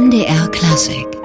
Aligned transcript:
MDR 0.00 0.48
Klassik 0.48 1.19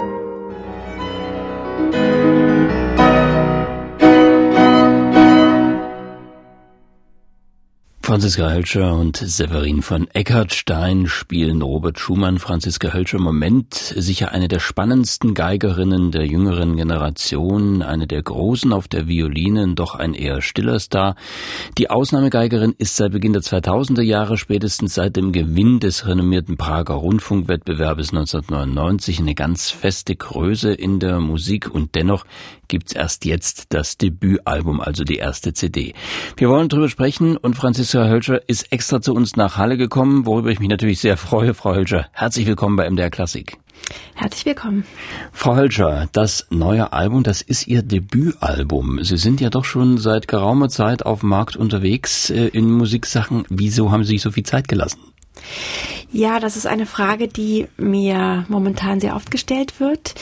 Franziska 8.16 8.50
Hölscher 8.50 8.94
und 8.94 9.18
Severin 9.18 9.82
von 9.82 10.08
Eckartstein 10.14 11.08
spielen 11.08 11.62
Robert 11.62 12.00
Schumann. 12.00 12.40
Franziska 12.40 12.94
Hölscher 12.94 13.20
Moment 13.20 13.74
sicher 13.74 14.31
eine 14.31 14.48
der 14.48 14.62
spannendsten 14.62 15.34
Geigerinnen 15.34 16.11
der 16.11 16.25
jüngeren 16.25 16.77
Generation, 16.77 17.81
eine 17.81 18.07
der 18.07 18.23
Großen 18.23 18.71
auf 18.71 18.88
der 18.88 19.09
Violine, 19.09 19.73
doch 19.75 19.95
ein 19.95 20.13
eher 20.13 20.41
stiller 20.41 20.80
Star. 20.80 21.17
Die 21.77 21.89
Ausnahmegeigerin 21.89 22.73
ist 22.77 22.95
seit 22.95 23.12
Beginn 23.12 23.34
der 23.34 23.41
2000er 23.41 24.02
Jahre, 24.02 24.38
spätestens 24.38 24.93
seit 24.93 25.18
dem 25.18 25.34
Gewinn 25.34 25.82
des 25.82 26.07
renommierten 26.07 26.55
Prager 26.55 26.93
Rundfunkwettbewerbes 26.93 28.11
1999, 28.11 29.20
eine 29.20 29.36
ganz 29.36 29.72
feste 29.72 30.16
Größe 30.16 30.72
in 30.72 31.02
der 31.02 31.20
Musik 31.20 31.70
und 31.70 31.95
dennoch 31.95 32.23
gibt's 32.67 32.94
erst 32.94 33.25
jetzt 33.25 33.73
das 33.73 33.97
Debütalbum, 33.97 34.81
also 34.81 35.03
die 35.03 35.17
erste 35.17 35.53
CD. 35.53 35.94
Wir 36.38 36.50
wollen 36.50 36.70
darüber 36.70 36.89
sprechen 36.89 37.38
und 37.38 37.55
Franziska 37.55 38.05
Hölscher 38.09 38.48
ist 38.48 38.72
extra 38.72 39.02
zu 39.02 39.14
uns 39.14 39.36
nach 39.36 39.58
Halle 39.58 39.77
gekommen, 39.77 40.26
worüber 40.26 40.50
ich 40.50 40.59
mich 40.59 40.70
natürlich 40.70 41.00
sehr 41.00 41.18
freue, 41.18 41.54
Frau 41.54 41.73
Hölscher. 41.73 42.08
Herzlich 42.12 42.45
willkommen 42.45 42.76
bei 42.76 42.90
MDR 42.90 43.09
Klassik. 43.09 43.58
Herzlich 44.14 44.45
willkommen. 44.45 44.86
Frau 45.31 45.55
Hölscher, 45.55 46.08
das 46.12 46.48
neue 46.50 46.94
Album, 46.94 47.23
das 47.23 47.41
ist 47.41 47.68
Ihr 47.68 47.81
Debütalbum. 47.84 49.04
Sie 49.04 49.18
sind 49.18 49.41
ja 49.41 49.50
doch 49.50 49.66
schon 49.66 49.98
seit 49.98 50.28
geraumer 50.28 50.70
Zeit 50.70 51.05
auf 51.05 51.20
dem 51.22 51.30
Markt 51.30 51.55
unterwegs 51.55 52.30
äh, 52.30 52.48
in 52.48 52.72
Musiksachen. 52.72 53.45
Wieso 53.50 53.91
haben 53.91 54.04
Sie 54.04 54.14
sich 54.14 54.22
so 54.22 54.31
viel 54.31 54.44
Zeit 54.44 54.67
gelassen? 54.67 55.00
Ja, 56.12 56.40
das 56.40 56.56
ist 56.56 56.66
eine 56.66 56.86
Frage, 56.86 57.28
die 57.28 57.67
mir 57.78 58.45
momentan 58.48 59.00
sehr 59.00 59.16
oft 59.16 59.31
gestellt 59.31 59.80
wird. 59.80 60.16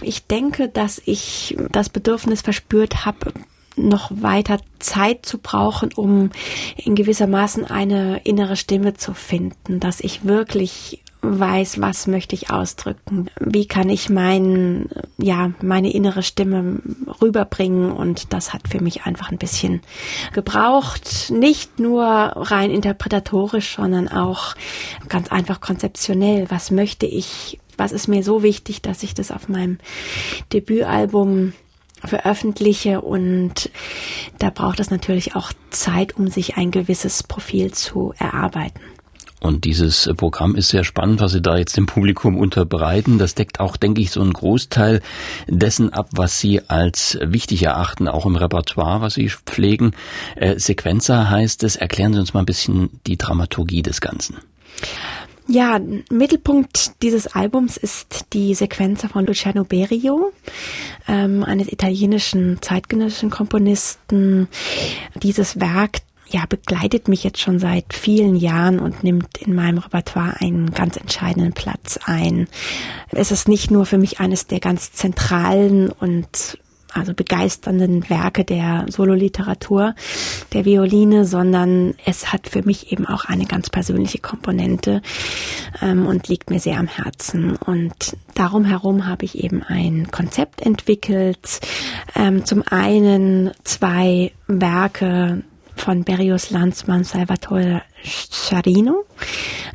Ich 0.00 0.26
denke, 0.26 0.68
dass 0.68 1.00
ich 1.04 1.56
das 1.70 1.88
Bedürfnis 1.88 2.42
verspürt 2.42 3.06
habe, 3.06 3.32
noch 3.76 4.10
weiter 4.10 4.58
Zeit 4.78 5.26
zu 5.26 5.38
brauchen, 5.38 5.92
um 5.94 6.30
in 6.76 6.94
gewissermaßen 6.94 7.64
eine 7.64 8.20
innere 8.24 8.56
Stimme 8.56 8.94
zu 8.94 9.14
finden, 9.14 9.80
dass 9.80 10.00
ich 10.00 10.24
wirklich 10.24 11.02
weiß, 11.22 11.80
was 11.80 12.06
möchte 12.06 12.34
ich 12.34 12.50
ausdrücken, 12.50 13.26
wie 13.40 13.66
kann 13.66 13.88
ich 13.88 14.08
mein, 14.08 14.88
ja, 15.18 15.52
meine 15.60 15.92
innere 15.92 16.22
Stimme 16.22 16.80
rüberbringen? 17.20 17.90
Und 17.90 18.32
das 18.32 18.52
hat 18.52 18.68
für 18.68 18.80
mich 18.80 19.04
einfach 19.04 19.30
ein 19.30 19.38
bisschen 19.38 19.80
gebraucht, 20.32 21.30
nicht 21.30 21.78
nur 21.78 22.04
rein 22.04 22.70
interpretatorisch, 22.70 23.76
sondern 23.76 24.08
auch 24.08 24.54
ganz 25.08 25.30
einfach 25.32 25.60
konzeptionell, 25.60 26.46
was 26.48 26.70
möchte 26.70 27.06
ich, 27.06 27.58
was 27.76 27.92
ist 27.92 28.08
mir 28.08 28.22
so 28.22 28.42
wichtig, 28.42 28.82
dass 28.82 29.02
ich 29.02 29.14
das 29.14 29.30
auf 29.30 29.48
meinem 29.48 29.78
Debütalbum 30.52 31.52
veröffentliche 32.06 33.00
und 33.00 33.70
da 34.38 34.50
braucht 34.50 34.80
es 34.80 34.90
natürlich 34.90 35.36
auch 35.36 35.52
Zeit, 35.70 36.16
um 36.16 36.28
sich 36.28 36.56
ein 36.56 36.70
gewisses 36.70 37.22
Profil 37.22 37.72
zu 37.72 38.14
erarbeiten. 38.18 38.80
Und 39.38 39.64
dieses 39.64 40.10
Programm 40.16 40.56
ist 40.56 40.70
sehr 40.70 40.82
spannend, 40.82 41.20
was 41.20 41.32
Sie 41.32 41.42
da 41.42 41.56
jetzt 41.56 41.76
dem 41.76 41.86
Publikum 41.86 42.38
unterbreiten. 42.38 43.18
Das 43.18 43.34
deckt 43.34 43.60
auch, 43.60 43.76
denke 43.76 44.00
ich, 44.00 44.10
so 44.10 44.22
einen 44.22 44.32
Großteil 44.32 45.02
dessen 45.46 45.92
ab, 45.92 46.08
was 46.12 46.40
Sie 46.40 46.62
als 46.68 47.18
wichtig 47.22 47.62
erachten, 47.62 48.08
auch 48.08 48.24
im 48.24 48.36
Repertoire, 48.36 49.02
was 49.02 49.14
Sie 49.14 49.28
pflegen. 49.28 49.92
Äh, 50.36 50.58
Sequenza 50.58 51.28
heißt 51.28 51.62
es. 51.64 51.76
Erklären 51.76 52.14
Sie 52.14 52.20
uns 52.20 52.32
mal 52.32 52.40
ein 52.40 52.46
bisschen 52.46 52.88
die 53.06 53.18
Dramaturgie 53.18 53.82
des 53.82 54.00
Ganzen. 54.00 54.38
Ja, 55.48 55.78
Mittelpunkt 56.10 57.02
dieses 57.02 57.28
Albums 57.28 57.76
ist 57.76 58.26
die 58.32 58.54
Sequenz 58.54 59.04
von 59.04 59.26
Luciano 59.26 59.64
Berio, 59.64 60.32
ähm, 61.06 61.44
eines 61.44 61.70
italienischen 61.70 62.60
zeitgenössischen 62.60 63.30
Komponisten. 63.30 64.48
Dieses 65.22 65.60
Werk 65.60 66.00
ja, 66.28 66.44
begleitet 66.48 67.06
mich 67.06 67.22
jetzt 67.22 67.38
schon 67.40 67.60
seit 67.60 67.94
vielen 67.94 68.34
Jahren 68.34 68.80
und 68.80 69.04
nimmt 69.04 69.38
in 69.38 69.54
meinem 69.54 69.78
Repertoire 69.78 70.40
einen 70.40 70.72
ganz 70.72 70.96
entscheidenden 70.96 71.52
Platz 71.52 72.00
ein. 72.04 72.48
Es 73.12 73.30
ist 73.30 73.46
nicht 73.46 73.70
nur 73.70 73.86
für 73.86 73.98
mich 73.98 74.18
eines 74.18 74.48
der 74.48 74.58
ganz 74.58 74.92
zentralen 74.92 75.90
und 75.90 76.58
also 76.92 77.14
begeisternden 77.14 78.08
Werke 78.08 78.44
der 78.44 78.86
Sololiteratur 78.88 79.94
der 80.52 80.64
Violine, 80.64 81.24
sondern 81.24 81.94
es 82.04 82.32
hat 82.32 82.48
für 82.48 82.62
mich 82.62 82.92
eben 82.92 83.06
auch 83.06 83.24
eine 83.26 83.46
ganz 83.46 83.70
persönliche 83.70 84.18
Komponente 84.18 85.02
ähm, 85.82 86.06
und 86.06 86.28
liegt 86.28 86.50
mir 86.50 86.60
sehr 86.60 86.78
am 86.78 86.88
Herzen. 86.88 87.56
Und 87.56 88.16
darum 88.34 88.64
herum 88.64 89.06
habe 89.06 89.24
ich 89.24 89.42
eben 89.42 89.62
ein 89.62 90.10
Konzept 90.10 90.62
entwickelt. 90.62 91.60
Ähm, 92.14 92.44
zum 92.44 92.62
einen 92.68 93.50
zwei 93.64 94.32
Werke 94.46 95.42
von 95.76 96.04
Berrios 96.04 96.50
Landsmann 96.50 97.04
Salvatore 97.04 97.82
Charino. 98.02 99.04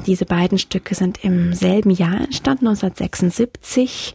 Diese 0.06 0.26
beiden 0.26 0.58
Stücke 0.58 0.96
sind 0.96 1.24
im 1.24 1.54
selben 1.54 1.92
Jahr 1.92 2.22
entstanden, 2.22 2.68
1976 2.68 4.14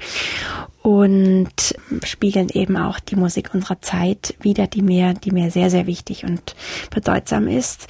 und 0.86 1.74
spiegeln 2.04 2.48
eben 2.48 2.76
auch 2.76 3.00
die 3.00 3.16
Musik 3.16 3.50
unserer 3.54 3.80
Zeit 3.80 4.36
wieder, 4.38 4.68
die 4.68 4.82
mir, 4.82 5.14
die 5.14 5.32
mir 5.32 5.50
sehr, 5.50 5.68
sehr 5.68 5.88
wichtig 5.88 6.24
und 6.24 6.54
bedeutsam 6.90 7.48
ist. 7.48 7.88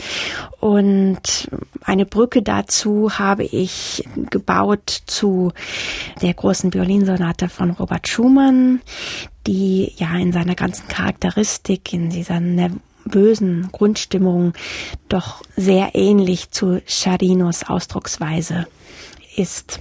Und 0.61 1.51
eine 1.83 2.07
Brücke 2.07 2.41
dazu 2.41 3.19
habe 3.19 3.45
ich 3.45 4.03
gebaut 4.31 5.03
zu 5.05 5.53
der 6.23 6.33
großen 6.33 6.73
Violinsonate 6.73 7.51
von 7.51 7.73
Robert 7.73 8.09
Schumann, 8.09 8.81
die 9.47 9.93
ja 9.97 10.17
in 10.17 10.33
seiner 10.33 10.55
ganzen 10.55 10.89
Charakteristik, 10.89 11.93
in 11.93 12.09
dieser 12.09 12.41
bösen 13.07 13.69
Grundstimmung 13.73 14.53
doch 15.09 15.43
sehr 15.57 15.95
ähnlich 15.95 16.51
zu 16.51 16.83
Charinos 16.87 17.65
Ausdrucksweise 17.65 18.67
ist. 19.37 19.81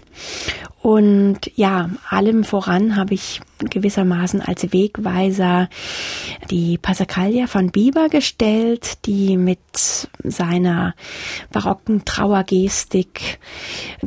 Und 0.85 1.39
ja, 1.55 1.89
allem 2.09 2.43
voran 2.43 2.95
habe 2.95 3.16
ich 3.16 3.41
gewissermaßen 3.57 4.39
als 4.39 4.71
Wegweiser 4.71 5.67
die 6.51 6.77
Passacaglia 6.77 7.47
von 7.47 7.71
Bieber 7.71 8.07
gestellt, 8.07 9.03
die 9.07 9.35
mit 9.35 9.57
seiner 10.23 10.93
barocken 11.51 12.05
Trauergestik 12.05 13.39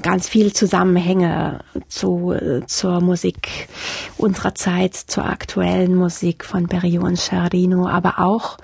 ganz 0.01 0.29
viele 0.29 0.53
Zusammenhänge 0.53 1.65
zu, 1.89 2.37
zur 2.69 3.01
Musik 3.01 3.69
unserer 4.17 4.55
Zeit, 4.55 4.95
zur 4.95 5.25
aktuellen 5.25 5.97
Musik 5.97 6.45
von 6.45 6.69
Berio 6.69 7.03
und 7.03 7.19
Sciarrino, 7.19 7.89
aber 7.89 8.21
auch 8.21 8.57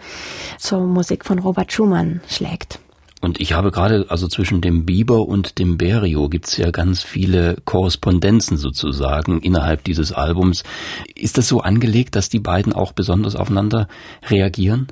zur 0.59 0.87
Musik 0.87 1.25
von 1.25 1.41
Robert 1.41 1.73
Schumann 1.73 2.21
schlägt. 2.29 2.79
Und 3.25 3.41
ich 3.41 3.55
habe 3.55 3.71
gerade, 3.71 4.07
also 4.11 4.29
zwischen 4.29 4.61
dem 4.61 4.85
Biber 4.85 5.27
und 5.27 5.59
dem 5.59 5.79
Berio 5.79 6.29
gibt's 6.29 6.59
ja 6.59 6.71
ganz 6.71 7.03
viele 7.03 7.57
Korrespondenzen 7.65 8.59
sozusagen 8.59 9.41
innerhalb 9.41 9.83
dieses 9.83 10.13
Albums. 10.13 10.63
Ist 11.15 11.39
das 11.39 11.49
so 11.49 11.61
angelegt, 11.61 12.17
dass 12.17 12.29
die 12.29 12.39
beiden 12.39 12.75
auch 12.75 12.93
besonders 12.93 13.35
aufeinander 13.35 13.89
reagieren? 14.29 14.89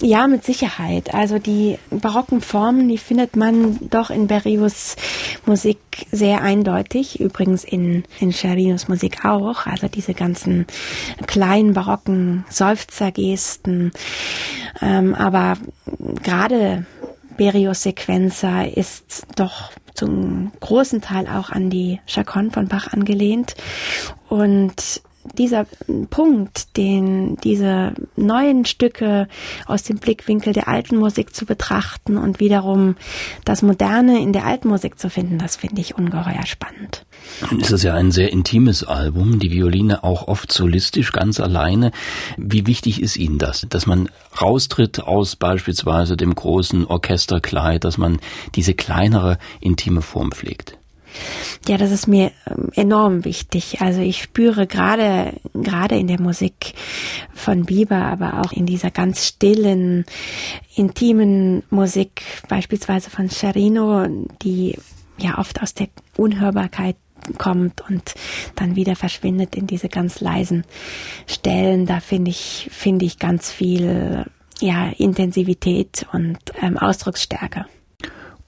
Ja, 0.00 0.26
mit 0.26 0.44
Sicherheit. 0.44 1.14
Also 1.14 1.38
die 1.38 1.78
barocken 1.90 2.40
Formen, 2.40 2.88
die 2.88 2.98
findet 2.98 3.36
man 3.36 3.78
doch 3.88 4.10
in 4.10 4.26
Berrios 4.26 4.96
Musik 5.46 5.78
sehr 6.10 6.42
eindeutig. 6.42 7.20
Übrigens 7.20 7.62
in, 7.62 8.02
in 8.18 8.32
Cherinos 8.32 8.88
Musik 8.88 9.24
auch. 9.24 9.66
Also 9.66 9.86
diese 9.86 10.12
ganzen 10.12 10.66
kleinen 11.28 11.72
barocken 11.72 12.44
Seufzergesten. 12.50 13.92
Ähm, 14.80 15.14
aber 15.14 15.56
gerade 16.22 16.84
Berios 17.36 17.82
Sequenza 17.82 18.62
ist 18.62 19.26
doch 19.36 19.72
zum 19.94 20.52
großen 20.60 21.00
Teil 21.00 21.26
auch 21.28 21.50
an 21.50 21.70
die 21.70 22.00
Chaconne 22.06 22.50
von 22.50 22.68
Bach 22.68 22.92
angelehnt. 22.92 23.54
Und 24.28 25.02
dieser 25.38 25.66
Punkt, 26.10 26.76
den 26.76 27.36
diese 27.36 27.94
neuen 28.16 28.64
Stücke 28.64 29.28
aus 29.66 29.82
dem 29.82 29.98
Blickwinkel 29.98 30.52
der 30.52 30.68
alten 30.68 30.96
Musik 30.96 31.34
zu 31.34 31.46
betrachten 31.46 32.16
und 32.16 32.40
wiederum 32.40 32.96
das 33.44 33.62
Moderne 33.62 34.20
in 34.20 34.32
der 34.32 34.46
alten 34.46 34.68
Musik 34.68 34.98
zu 34.98 35.10
finden, 35.10 35.38
das 35.38 35.56
finde 35.56 35.80
ich 35.80 35.96
ungeheuer 35.96 36.46
spannend. 36.46 37.04
Nun 37.50 37.60
ist 37.60 37.70
es 37.70 37.82
ja 37.82 37.94
ein 37.94 38.10
sehr 38.10 38.32
intimes 38.32 38.84
Album, 38.84 39.38
die 39.38 39.50
Violine 39.50 40.04
auch 40.04 40.28
oft 40.28 40.52
solistisch, 40.52 41.12
ganz 41.12 41.40
alleine. 41.40 41.92
Wie 42.36 42.66
wichtig 42.66 43.00
ist 43.00 43.16
Ihnen 43.16 43.38
das, 43.38 43.66
dass 43.68 43.86
man 43.86 44.08
raustritt 44.40 45.00
aus 45.00 45.36
beispielsweise 45.36 46.16
dem 46.16 46.34
großen 46.34 46.86
Orchesterkleid, 46.86 47.84
dass 47.84 47.98
man 47.98 48.18
diese 48.54 48.74
kleinere, 48.74 49.38
intime 49.60 50.02
Form 50.02 50.32
pflegt? 50.32 50.78
Ja, 51.68 51.76
das 51.76 51.90
ist 51.90 52.06
mir 52.06 52.32
ähm, 52.50 52.70
enorm 52.74 53.24
wichtig. 53.24 53.80
Also 53.80 54.00
ich 54.00 54.22
spüre 54.22 54.66
gerade, 54.66 55.34
gerade 55.54 55.96
in 55.96 56.06
der 56.06 56.20
Musik 56.20 56.74
von 57.34 57.64
Bieber, 57.64 57.96
aber 57.96 58.40
auch 58.40 58.52
in 58.52 58.66
dieser 58.66 58.90
ganz 58.90 59.26
stillen, 59.26 60.04
intimen 60.74 61.62
Musik, 61.70 62.22
beispielsweise 62.48 63.10
von 63.10 63.30
Charino, 63.30 64.06
die 64.42 64.76
ja 65.18 65.38
oft 65.38 65.62
aus 65.62 65.74
der 65.74 65.88
Unhörbarkeit 66.16 66.96
kommt 67.38 67.82
und 67.88 68.14
dann 68.56 68.76
wieder 68.76 68.96
verschwindet 68.96 69.54
in 69.54 69.66
diese 69.66 69.88
ganz 69.88 70.20
leisen 70.20 70.64
Stellen. 71.26 71.86
Da 71.86 72.00
finde 72.00 72.30
ich, 72.30 72.68
finde 72.72 73.04
ich 73.04 73.18
ganz 73.18 73.50
viel, 73.50 74.26
ja, 74.60 74.88
Intensivität 74.96 76.06
und 76.12 76.38
ähm, 76.60 76.78
Ausdrucksstärke. 76.78 77.66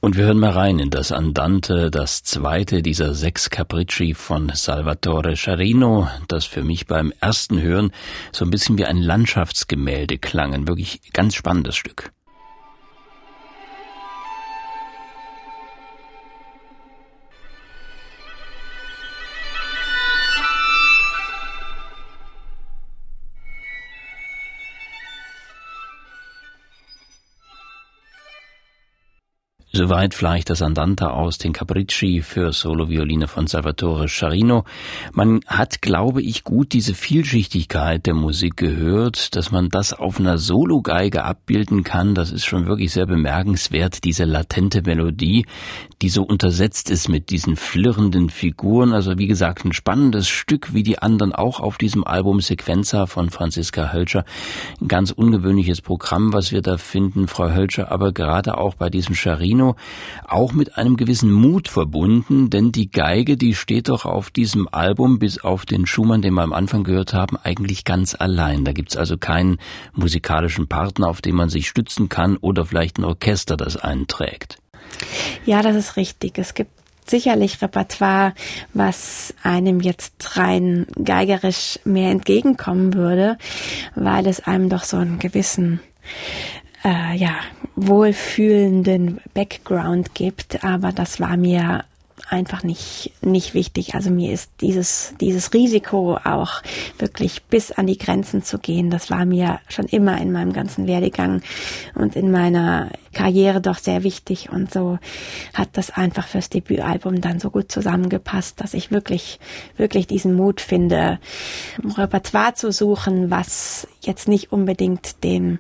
Und 0.05 0.19
wir 0.19 0.27
hören 0.27 0.39
mal 0.39 0.51
rein 0.51 0.81
in 0.81 0.91
das 0.91 1.13
Andante, 1.13 1.91
das 1.91 2.23
zweite 2.23 2.83
dieser 2.83 3.15
sechs 3.15 3.49
Capricci 3.49 4.13
von 4.13 4.53
Salvatore 4.53 5.35
Scharino, 5.35 6.11
das 6.29 6.45
für 6.45 6.63
mich 6.63 6.87
beim 6.87 7.15
ersten 7.23 7.63
Hören 7.63 7.91
so 8.31 8.45
ein 8.45 8.51
bisschen 8.51 8.77
wie 8.77 8.85
ein 8.85 8.99
Landschaftsgemälde 8.99 10.19
klang. 10.19 10.53
Ein 10.53 10.69
wirklich 10.69 11.01
ganz 11.15 11.35
spannendes 11.35 11.77
Stück. 11.77 12.14
Soweit 29.77 30.15
vielleicht 30.15 30.51
das 30.51 30.63
Andante 30.63 31.11
aus 31.11 31.37
den 31.37 31.53
Capricci 31.53 32.23
für 32.23 32.53
Solovioline 32.53 33.27
von 33.27 33.49
Salvatore 33.49 34.09
Scharino. 34.09 34.63
Man 35.13 35.41
hat, 35.49 35.83
glaube 35.83 36.23
ich, 36.23 36.45
gut 36.45 36.73
diese 36.73 36.95
Vielschichtigkeit 36.95 38.07
der 38.07 38.15
Musik 38.15 38.57
gehört, 38.57 39.35
dass 39.35 39.51
man 39.51 39.71
das 39.71 39.93
auf 39.93 40.21
einer 40.21 40.39
Sologeige 40.39 41.25
abbilden 41.25 41.83
kann. 41.83 42.15
Das 42.15 42.31
ist 42.31 42.45
schon 42.45 42.67
wirklich 42.67 42.93
sehr 42.93 43.07
bemerkenswert, 43.07 44.05
diese 44.05 44.23
latente 44.23 44.83
Melodie, 44.83 45.45
die 46.03 46.09
so 46.09 46.23
untersetzt 46.23 46.89
ist 46.89 47.09
mit 47.09 47.31
diesen 47.31 47.57
flirrenden 47.57 48.31
Figuren. 48.31 48.93
Also 48.93 49.19
wie 49.19 49.27
gesagt, 49.27 49.65
ein 49.65 49.73
spannendes 49.73 50.29
Stück, 50.29 50.73
wie 50.73 50.85
die 50.85 51.01
anderen 51.01 51.33
auch 51.33 51.59
auf 51.59 51.79
diesem 51.79 52.05
Album 52.05 52.41
Sequenza 52.41 53.07
von 53.07 53.29
Franziska 53.29 53.93
Hölscher. 53.93 54.25
Ein 54.81 54.87
ganz 54.87 55.11
ungewöhnliches 55.11 55.81
Programm, 55.81 56.33
was 56.33 56.53
wir 56.53 56.63
da 56.63 56.77
finden, 56.77 57.27
Frau 57.27 57.51
Hölscher, 57.51 57.91
aber 57.91 58.13
gerade 58.13 58.57
auch 58.57 58.77
bei 58.77 58.89
diesem 58.89 59.17
Scharino 59.17 59.64
Piano 59.65 59.77
auch 60.27 60.53
mit 60.53 60.77
einem 60.77 60.97
gewissen 60.97 61.31
Mut 61.31 61.69
verbunden, 61.69 62.51
denn 62.51 62.73
die 62.73 62.91
Geige, 62.91 63.37
die 63.37 63.55
steht 63.55 63.89
doch 63.89 64.05
auf 64.05 64.31
diesem 64.31 64.69
Album, 64.71 65.19
bis 65.19 65.39
auf 65.39 65.65
den 65.65 65.87
Schumann, 65.87 66.23
den 66.23 66.35
wir 66.35 66.43
am 66.43 66.53
Anfang 66.53 66.85
gehört 66.85 67.15
haben, 67.15 67.37
eigentlich 67.43 67.85
ganz 67.85 68.15
allein. 68.19 68.65
Da 68.65 68.73
gibt's 68.73 68.97
also 68.97 69.17
keinen 69.17 69.59
musikalischen 69.93 70.67
Partner, 70.67 71.09
auf 71.09 71.21
den 71.21 71.37
man 71.37 71.49
sich 71.49 71.69
stützen 71.69 72.09
kann 72.09 72.37
oder 72.37 72.65
vielleicht 72.65 72.99
ein 72.99 73.05
Orchester, 73.05 73.57
das 73.57 73.77
einen 73.77 74.07
trägt. 74.07 74.59
Ja, 75.45 75.63
das 75.63 75.77
ist 75.77 75.97
richtig. 75.97 76.39
Es 76.39 76.55
gibt 76.55 76.71
sicherlich 77.07 77.61
Repertoire, 77.61 78.35
was 78.73 79.35
einem 79.43 79.81
jetzt 79.81 80.37
rein 80.37 80.87
geigerisch 81.03 81.79
mehr 81.85 82.11
entgegenkommen 82.11 82.95
würde, 82.95 83.37
weil 83.95 84.27
es 84.27 84.41
einem 84.41 84.69
doch 84.69 84.85
so 84.85 84.97
einen 84.97 85.19
gewissen 85.19 85.81
äh, 86.85 87.17
ja, 87.17 87.35
wohlfühlenden 87.77 89.21
Background 89.33 90.15
gibt, 90.15 90.63
aber 90.65 90.93
das 90.93 91.19
war 91.19 91.37
mir 91.37 91.85
einfach 92.31 92.63
nicht, 92.63 93.13
nicht 93.23 93.55
wichtig. 93.55 93.95
Also 93.95 94.11
mir 94.11 94.33
ist 94.33 94.51
dieses, 94.61 95.15
dieses 95.21 95.53
Risiko 95.53 96.17
auch 96.17 96.63
wirklich 96.99 97.43
bis 97.45 97.71
an 97.73 97.87
die 97.87 97.99
Grenzen 97.99 98.43
zu 98.43 98.59
gehen, 98.59 98.91
das 98.91 99.11
war 99.11 99.25
mir 99.25 99.61
schon 99.69 99.87
immer 99.87 100.21
in 100.21 100.33
meinem 100.33 100.53
ganzen 100.53 100.87
Werdegang 100.87 101.43
und 101.95 102.17
in 102.17 102.31
meiner 102.31 102.91
Karriere 103.13 103.61
doch 103.61 103.79
sehr 103.79 104.03
wichtig 104.03 104.51
und 104.51 104.73
so 104.73 104.99
hat 105.53 105.69
das 105.73 105.91
einfach 105.91 106.27
fürs 106.27 106.49
Debütalbum 106.49 107.21
dann 107.21 107.41
so 107.41 107.51
gut 107.51 107.71
zusammengepasst, 107.71 108.61
dass 108.61 108.75
ich 108.75 108.91
wirklich, 108.91 109.39
wirklich 109.77 110.07
diesen 110.07 110.35
Mut 110.35 110.61
finde, 110.61 111.19
Repertoire 111.97 112.55
zu 112.55 112.73
suchen, 112.73 113.31
was 113.31 113.87
jetzt 114.01 114.29
nicht 114.29 114.53
unbedingt 114.53 115.23
dem 115.23 115.59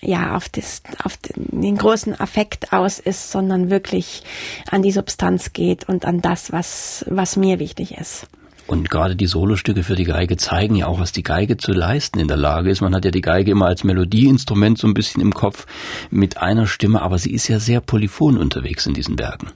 ja 0.00 0.36
auf, 0.36 0.48
das, 0.48 0.82
auf 1.02 1.18
den 1.36 1.76
großen 1.76 2.18
Affekt 2.18 2.72
aus 2.72 2.98
ist, 2.98 3.30
sondern 3.30 3.70
wirklich 3.70 4.22
an 4.70 4.82
die 4.82 4.92
Substanz 4.92 5.52
geht 5.52 5.88
und 5.88 6.04
an 6.04 6.20
das, 6.20 6.52
was, 6.52 7.04
was 7.08 7.36
mir 7.36 7.58
wichtig 7.58 7.96
ist. 7.98 8.26
Und 8.66 8.88
gerade 8.88 9.16
die 9.16 9.26
Solostücke 9.26 9.82
für 9.82 9.96
die 9.96 10.04
Geige 10.04 10.36
zeigen 10.36 10.76
ja 10.76 10.86
auch, 10.86 11.00
was 11.00 11.10
die 11.10 11.24
Geige 11.24 11.56
zu 11.56 11.72
leisten 11.72 12.20
in 12.20 12.28
der 12.28 12.36
Lage 12.36 12.70
ist. 12.70 12.80
Man 12.80 12.94
hat 12.94 13.04
ja 13.04 13.10
die 13.10 13.20
Geige 13.20 13.50
immer 13.50 13.66
als 13.66 13.82
Melodieinstrument 13.82 14.78
so 14.78 14.86
ein 14.86 14.94
bisschen 14.94 15.20
im 15.20 15.34
Kopf 15.34 15.66
mit 16.10 16.38
einer 16.38 16.68
Stimme, 16.68 17.02
aber 17.02 17.18
sie 17.18 17.32
ist 17.32 17.48
ja 17.48 17.58
sehr 17.58 17.80
polyphon 17.80 18.38
unterwegs 18.38 18.86
in 18.86 18.94
diesen 18.94 19.18
Werken. 19.18 19.50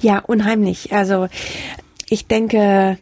Ja, 0.00 0.18
unheimlich. 0.18 0.92
Also 0.92 1.28
ich 2.10 2.26
denke, 2.26 2.98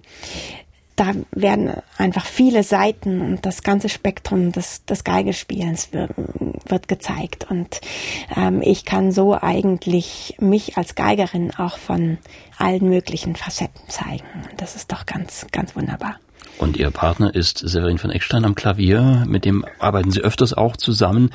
da 1.01 1.15
werden 1.33 1.73
einfach 1.97 2.27
viele 2.27 2.63
Seiten 2.63 3.23
und 3.23 3.47
das 3.47 3.63
ganze 3.63 3.89
Spektrum 3.89 4.53
des, 4.53 4.85
des 4.85 5.03
Geigespielens 5.03 5.95
wird, 5.95 6.11
wird 6.67 6.89
gezeigt. 6.89 7.47
Und 7.49 7.81
ähm, 8.37 8.61
ich 8.61 8.85
kann 8.85 9.11
so 9.11 9.35
eigentlich 9.35 10.37
mich 10.41 10.77
als 10.77 10.97
Geigerin 10.97 11.53
auch 11.57 11.79
von 11.79 12.19
allen 12.59 12.87
möglichen 12.87 13.35
Facetten 13.35 13.81
zeigen. 13.89 14.27
Und 14.51 14.61
das 14.61 14.77
ist 14.77 14.93
doch 14.93 15.07
ganz, 15.07 15.47
ganz 15.53 15.75
wunderbar. 15.75 16.17
Und 16.59 16.77
Ihr 16.77 16.91
Partner 16.91 17.35
ist 17.35 17.57
Severin 17.57 17.97
von 17.97 18.11
Eckstein 18.11 18.45
am 18.45 18.55
Klavier, 18.55 19.25
mit 19.27 19.47
dem 19.47 19.65
arbeiten 19.79 20.11
Sie 20.11 20.21
öfters 20.21 20.53
auch 20.53 20.77
zusammen. 20.77 21.31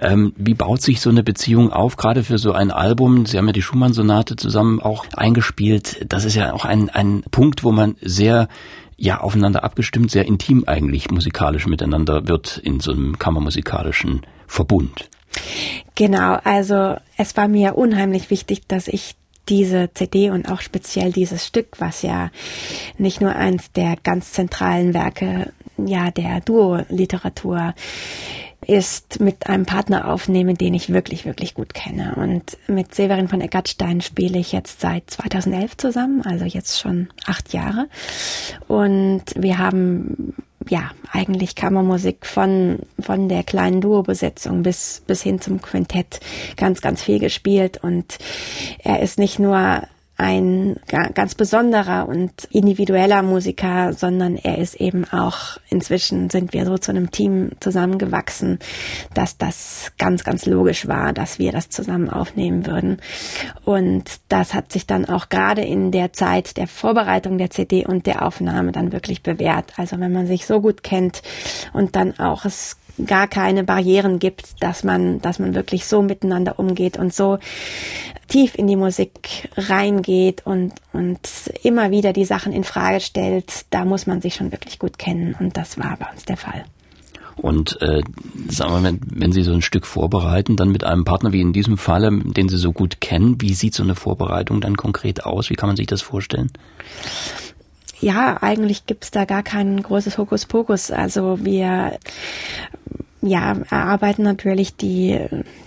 Ähm, 0.00 0.32
wie 0.36 0.54
baut 0.54 0.82
sich 0.82 1.00
so 1.00 1.10
eine 1.10 1.22
Beziehung 1.22 1.72
auf, 1.72 1.96
gerade 1.96 2.24
für 2.24 2.38
so 2.38 2.50
ein 2.52 2.72
Album? 2.72 3.26
Sie 3.26 3.38
haben 3.38 3.46
ja 3.46 3.52
die 3.52 3.62
Schumann-Sonate 3.62 4.34
zusammen 4.34 4.80
auch 4.80 5.06
eingespielt. 5.14 6.04
Das 6.08 6.24
ist 6.24 6.34
ja 6.34 6.52
auch 6.52 6.64
ein, 6.64 6.90
ein 6.90 7.22
Punkt, 7.30 7.62
wo 7.62 7.70
man 7.70 7.94
sehr 8.00 8.48
ja 8.96 9.20
aufeinander 9.20 9.64
abgestimmt, 9.64 10.10
sehr 10.10 10.26
intim 10.26 10.64
eigentlich 10.66 11.10
musikalisch 11.10 11.66
miteinander 11.66 12.28
wird 12.28 12.58
in 12.58 12.80
so 12.80 12.92
einem 12.92 13.18
kammermusikalischen 13.18 14.22
Verbund. 14.46 15.08
Genau, 15.94 16.38
also 16.44 16.96
es 17.16 17.36
war 17.36 17.48
mir 17.48 17.76
unheimlich 17.76 18.30
wichtig, 18.30 18.66
dass 18.66 18.88
ich 18.88 19.16
diese 19.48 19.90
CD 19.92 20.30
und 20.30 20.50
auch 20.50 20.60
speziell 20.60 21.12
dieses 21.12 21.46
Stück, 21.46 21.80
was 21.80 22.02
ja 22.02 22.30
nicht 22.98 23.20
nur 23.20 23.34
eins 23.36 23.72
der 23.72 23.96
ganz 24.02 24.32
zentralen 24.32 24.94
Werke 24.94 25.52
ja 25.76 26.10
der 26.10 26.40
Duo-Literatur 26.40 27.74
ist 28.66 29.20
mit 29.20 29.48
einem 29.48 29.66
Partner 29.66 30.10
aufnehmen, 30.10 30.56
den 30.56 30.74
ich 30.74 30.92
wirklich, 30.92 31.24
wirklich 31.24 31.54
gut 31.54 31.74
kenne. 31.74 32.14
Und 32.16 32.56
mit 32.66 32.94
Severin 32.94 33.28
von 33.28 33.40
Eckartstein 33.40 34.00
spiele 34.00 34.38
ich 34.38 34.52
jetzt 34.52 34.80
seit 34.80 35.10
2011 35.10 35.76
zusammen, 35.76 36.22
also 36.22 36.44
jetzt 36.44 36.80
schon 36.80 37.08
acht 37.26 37.52
Jahre. 37.52 37.88
Und 38.68 39.24
wir 39.36 39.58
haben 39.58 40.34
ja, 40.68 40.90
eigentlich 41.12 41.54
Kammermusik 41.54 42.26
von, 42.26 42.78
von 42.98 43.28
der 43.28 43.42
kleinen 43.42 43.80
Duo-Besetzung 43.80 44.62
bis, 44.62 45.02
bis 45.06 45.22
hin 45.22 45.40
zum 45.40 45.60
Quintett 45.60 46.20
ganz, 46.56 46.80
ganz 46.80 47.02
viel 47.02 47.18
gespielt 47.18 47.78
und 47.82 48.18
er 48.78 49.00
ist 49.00 49.18
nicht 49.18 49.38
nur 49.38 49.82
ein 50.16 50.76
ganz 51.14 51.34
besonderer 51.34 52.08
und 52.08 52.44
individueller 52.50 53.22
Musiker, 53.22 53.92
sondern 53.92 54.36
er 54.36 54.58
ist 54.58 54.76
eben 54.76 55.04
auch, 55.04 55.58
inzwischen 55.70 56.30
sind 56.30 56.52
wir 56.52 56.64
so 56.66 56.78
zu 56.78 56.92
einem 56.92 57.10
Team 57.10 57.50
zusammengewachsen, 57.58 58.60
dass 59.12 59.38
das 59.38 59.92
ganz, 59.98 60.22
ganz 60.22 60.46
logisch 60.46 60.86
war, 60.86 61.12
dass 61.12 61.40
wir 61.40 61.50
das 61.50 61.68
zusammen 61.68 62.10
aufnehmen 62.10 62.66
würden. 62.66 62.98
Und 63.64 64.20
das 64.28 64.54
hat 64.54 64.70
sich 64.70 64.86
dann 64.86 65.04
auch 65.04 65.28
gerade 65.28 65.62
in 65.62 65.90
der 65.90 66.12
Zeit 66.12 66.56
der 66.56 66.68
Vorbereitung 66.68 67.36
der 67.36 67.50
CD 67.50 67.84
und 67.84 68.06
der 68.06 68.24
Aufnahme 68.24 68.70
dann 68.70 68.92
wirklich 68.92 69.22
bewährt. 69.22 69.72
Also 69.78 69.98
wenn 69.98 70.12
man 70.12 70.28
sich 70.28 70.46
so 70.46 70.60
gut 70.60 70.84
kennt 70.84 71.22
und 71.72 71.96
dann 71.96 72.18
auch 72.20 72.44
es 72.44 72.76
gar 73.06 73.26
keine 73.26 73.64
Barrieren 73.64 74.18
gibt, 74.18 74.62
dass 74.62 74.84
man, 74.84 75.20
dass 75.20 75.38
man 75.38 75.54
wirklich 75.54 75.86
so 75.86 76.02
miteinander 76.02 76.58
umgeht 76.58 76.98
und 76.98 77.12
so 77.12 77.38
tief 78.28 78.54
in 78.54 78.66
die 78.66 78.76
Musik 78.76 79.48
reingeht 79.56 80.46
und, 80.46 80.72
und 80.92 81.20
immer 81.62 81.90
wieder 81.90 82.12
die 82.12 82.24
Sachen 82.24 82.52
in 82.52 82.64
Frage 82.64 83.00
stellt, 83.00 83.66
da 83.70 83.84
muss 83.84 84.06
man 84.06 84.20
sich 84.20 84.34
schon 84.34 84.52
wirklich 84.52 84.78
gut 84.78 84.98
kennen 84.98 85.34
und 85.38 85.56
das 85.56 85.78
war 85.78 85.96
bei 85.98 86.06
uns 86.10 86.24
der 86.24 86.36
Fall. 86.36 86.64
Und 87.36 87.80
äh, 87.82 88.00
sagen 88.48 88.72
wir 88.72 88.80
mal, 88.80 88.98
wenn 89.06 89.32
Sie 89.32 89.42
so 89.42 89.52
ein 89.52 89.62
Stück 89.62 89.86
vorbereiten, 89.86 90.56
dann 90.56 90.70
mit 90.70 90.84
einem 90.84 91.04
Partner 91.04 91.32
wie 91.32 91.40
in 91.40 91.52
diesem 91.52 91.78
Falle, 91.78 92.10
den 92.12 92.48
Sie 92.48 92.56
so 92.56 92.72
gut 92.72 93.00
kennen, 93.00 93.40
wie 93.40 93.54
sieht 93.54 93.74
so 93.74 93.82
eine 93.82 93.96
Vorbereitung 93.96 94.60
dann 94.60 94.76
konkret 94.76 95.24
aus? 95.24 95.50
Wie 95.50 95.54
kann 95.54 95.68
man 95.68 95.76
sich 95.76 95.88
das 95.88 96.00
vorstellen? 96.00 96.52
Ja, 98.00 98.42
eigentlich 98.42 98.86
gibt's 98.86 99.10
da 99.10 99.24
gar 99.24 99.42
kein 99.42 99.82
großes 99.82 100.18
Hokuspokus. 100.18 100.90
Also 100.90 101.38
wir 101.42 101.98
ja, 103.24 103.56
erarbeiten 103.70 104.22
natürlich 104.22 104.76
die, 104.76 105.18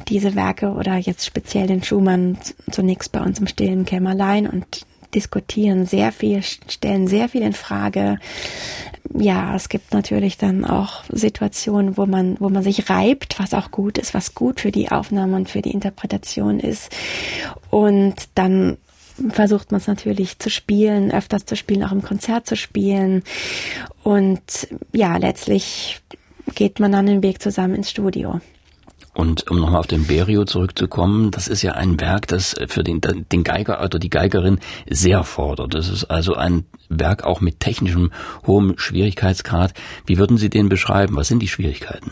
diese 0.08 0.36
Werke 0.36 0.72
oder 0.72 0.96
jetzt 0.98 1.26
speziell 1.26 1.68
den 1.68 1.84
Schumann 1.84 2.38
zunächst 2.72 3.12
bei 3.12 3.22
uns 3.22 3.40
im 3.40 3.48
stillen 3.48 3.86
Kämmerlein 3.86 4.48
und 4.48 4.86
diskutieren 5.16 5.86
sehr 5.86 6.12
viel, 6.12 6.44
stellen 6.44 7.08
sehr 7.08 7.30
viel 7.30 7.42
in 7.42 7.54
Frage. 7.54 8.20
Ja, 9.18 9.56
es 9.56 9.70
gibt 9.70 9.94
natürlich 9.94 10.38
dann 10.38 10.66
auch 10.66 11.04
Situationen, 11.10 11.98
wo 11.98 12.06
man, 12.06 12.36
wo 12.40 12.50
man 12.50 12.62
sich 12.62 12.90
reibt, 12.90 13.40
was 13.40 13.54
auch 13.54 13.72
gut 13.72 13.98
ist, 13.98 14.14
was 14.14 14.36
gut 14.36 14.60
für 14.60 14.72
die 14.72 14.92
Aufnahme 14.92 15.36
und 15.38 15.50
für 15.50 15.62
die 15.62 15.72
Interpretation 15.72 16.60
ist. 16.60 16.96
Und 17.72 18.16
dann 18.36 18.78
versucht 19.30 19.72
man 19.72 19.80
es 19.82 19.88
natürlich 19.88 20.38
zu 20.38 20.52
spielen, 20.52 21.12
öfters 21.12 21.46
zu 21.46 21.56
spielen, 21.56 21.84
auch 21.84 21.92
im 21.92 22.04
Konzert 22.04 22.46
zu 22.46 22.56
spielen. 22.56 23.24
Und 24.04 24.68
ja, 24.92 25.18
letztlich 25.18 26.02
geht 26.56 26.80
man 26.80 26.92
dann 26.92 27.06
den 27.06 27.24
Weg 27.24 27.42
zusammen 27.42 27.76
ins 27.76 27.90
Studio. 27.90 28.40
Und 29.14 29.50
um 29.50 29.60
nochmal 29.60 29.80
auf 29.80 29.88
den 29.88 30.06
Berio 30.06 30.46
zurückzukommen, 30.46 31.32
das 31.32 31.48
ist 31.48 31.64
ja 31.64 31.72
ein 31.72 32.00
Werk, 32.00 32.28
das 32.28 32.56
für 32.68 32.84
den, 32.84 33.02
den 33.02 33.44
Geiger 33.44 33.84
oder 33.84 33.98
die 33.98 34.12
Geigerin 34.12 34.60
sehr 34.88 35.24
fordert. 35.24 35.74
Das 35.74 35.90
ist 35.90 36.06
also 36.06 36.36
ein 36.36 36.66
Werk 36.88 37.24
auch 37.24 37.42
mit 37.42 37.60
technischem 37.60 38.12
hohem 38.46 38.78
Schwierigkeitsgrad. 38.78 39.74
Wie 40.06 40.20
würden 40.20 40.38
Sie 40.38 40.52
den 40.52 40.70
beschreiben? 40.70 41.16
Was 41.16 41.30
sind 41.30 41.40
die 41.40 41.48
Schwierigkeiten? 41.48 42.12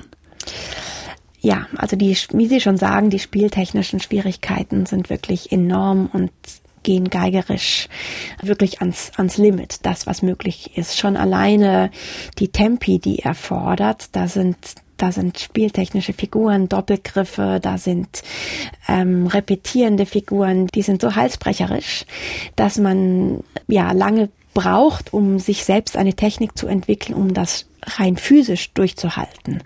Ja, 1.42 1.68
also 1.76 1.96
die, 1.96 2.18
wie 2.34 2.48
Sie 2.48 2.60
schon 2.60 2.78
sagen, 2.78 3.12
die 3.12 3.20
spieltechnischen 3.20 4.00
Schwierigkeiten 4.00 4.88
sind 4.88 5.12
wirklich 5.12 5.52
enorm 5.52 6.10
und 6.12 6.32
gehen 6.86 7.10
geigerisch 7.10 7.90
wirklich 8.42 8.80
ans, 8.80 9.12
ans 9.18 9.38
Limit, 9.38 9.80
das 9.84 10.08
was 10.08 10.22
möglich 10.22 10.78
ist. 10.78 10.98
Schon 10.98 11.18
alleine 11.18 11.92
die 12.40 12.50
Tempi, 12.50 13.00
die 13.00 13.20
er 13.20 13.34
fordert, 13.34 14.16
da 14.16 14.30
sind 14.30 14.56
da 14.98 15.12
sind 15.12 15.38
spieltechnische 15.40 16.14
Figuren, 16.14 16.70
Doppelgriffe, 16.70 17.60
da 17.62 17.78
sind 17.78 18.24
ähm, 18.88 19.28
repetierende 19.28 20.06
Figuren, 20.06 20.68
die 20.68 20.84
sind 20.84 21.02
so 21.02 21.16
halsbrecherisch, 21.16 22.06
dass 22.56 22.78
man 22.78 23.44
ja 23.68 23.92
lange 23.92 24.30
braucht, 24.54 25.12
um 25.12 25.38
sich 25.38 25.66
selbst 25.66 25.98
eine 25.98 26.14
Technik 26.14 26.58
zu 26.58 26.68
entwickeln, 26.68 27.14
um 27.14 27.34
das 27.34 27.66
rein 27.84 28.16
physisch 28.16 28.72
durchzuhalten. 28.74 29.62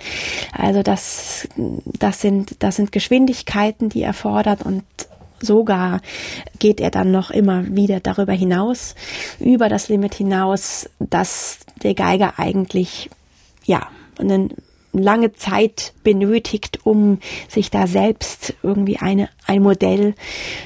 Also 0.52 0.82
das, 0.82 1.48
das 1.86 2.22
sind, 2.22 2.56
das 2.64 2.78
sind 2.78 2.92
Geschwindigkeiten, 2.92 3.90
die 3.90 4.02
er 4.02 4.14
fordert 4.14 4.64
und 4.64 4.84
sogar 5.42 6.02
geht 6.60 6.80
er 6.80 6.92
dann 6.92 7.12
noch 7.12 7.32
immer 7.32 7.64
wieder 7.76 8.00
darüber 8.00 8.34
hinaus, 8.34 8.96
über 9.40 9.70
das 9.70 9.90
Limit 9.90 10.16
hinaus, 10.16 10.90
dass 11.00 11.60
der 11.84 11.94
Geiger 11.94 12.34
eigentlich, 12.38 13.10
ja, 13.66 13.88
einen 14.18 14.54
lange 14.92 15.34
Zeit 15.34 15.94
benötigt, 16.04 16.80
um 16.84 17.20
sich 17.48 17.70
da 17.70 17.88
selbst 17.88 18.56
irgendwie 18.64 18.98
eine, 18.98 19.30
ein 19.46 19.62
Modell 19.62 20.16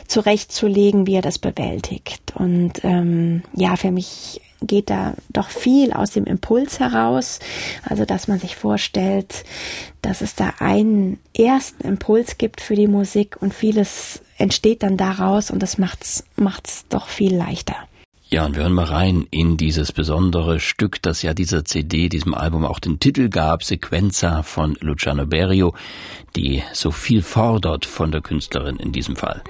zurechtzulegen, 0.07 1.07
wie 1.07 1.15
er 1.15 1.21
das 1.21 1.39
bewältigt. 1.39 2.33
Und 2.35 2.83
ähm, 2.83 3.43
ja, 3.53 3.75
für 3.75 3.91
mich 3.91 4.41
geht 4.67 4.89
da 4.89 5.13
doch 5.29 5.49
viel 5.49 5.93
aus 5.93 6.11
dem 6.11 6.25
Impuls 6.25 6.79
heraus. 6.79 7.39
Also, 7.87 8.05
dass 8.05 8.27
man 8.27 8.39
sich 8.39 8.55
vorstellt, 8.55 9.43
dass 10.01 10.21
es 10.21 10.35
da 10.35 10.53
einen 10.59 11.19
ersten 11.37 11.87
Impuls 11.87 12.37
gibt 12.37 12.61
für 12.61 12.75
die 12.75 12.87
Musik 12.87 13.37
und 13.41 13.53
vieles 13.53 14.21
entsteht 14.37 14.83
dann 14.83 14.97
daraus 14.97 15.51
und 15.51 15.61
das 15.61 15.77
macht's, 15.77 16.23
macht's 16.35 16.85
doch 16.89 17.07
viel 17.07 17.35
leichter. 17.35 17.75
Ja, 18.33 18.45
und 18.47 18.55
wir 18.55 18.63
hören 18.63 18.73
mal 18.73 18.85
rein 18.85 19.27
in 19.29 19.57
dieses 19.57 19.91
besondere 19.91 20.59
Stück, 20.59 20.99
das 21.03 21.21
ja 21.21 21.35
dieser 21.35 21.65
CD, 21.65 22.09
diesem 22.09 22.33
Album 22.33 22.65
auch 22.65 22.79
den 22.79 22.99
Titel 22.99 23.29
gab, 23.29 23.63
Sequenza 23.63 24.41
von 24.41 24.75
Luciano 24.79 25.27
Berio, 25.27 25.75
die 26.35 26.63
so 26.73 26.89
viel 26.89 27.21
fordert 27.21 27.85
von 27.85 28.11
der 28.11 28.21
Künstlerin 28.21 28.77
in 28.77 28.91
diesem 28.91 29.15
Fall. 29.15 29.43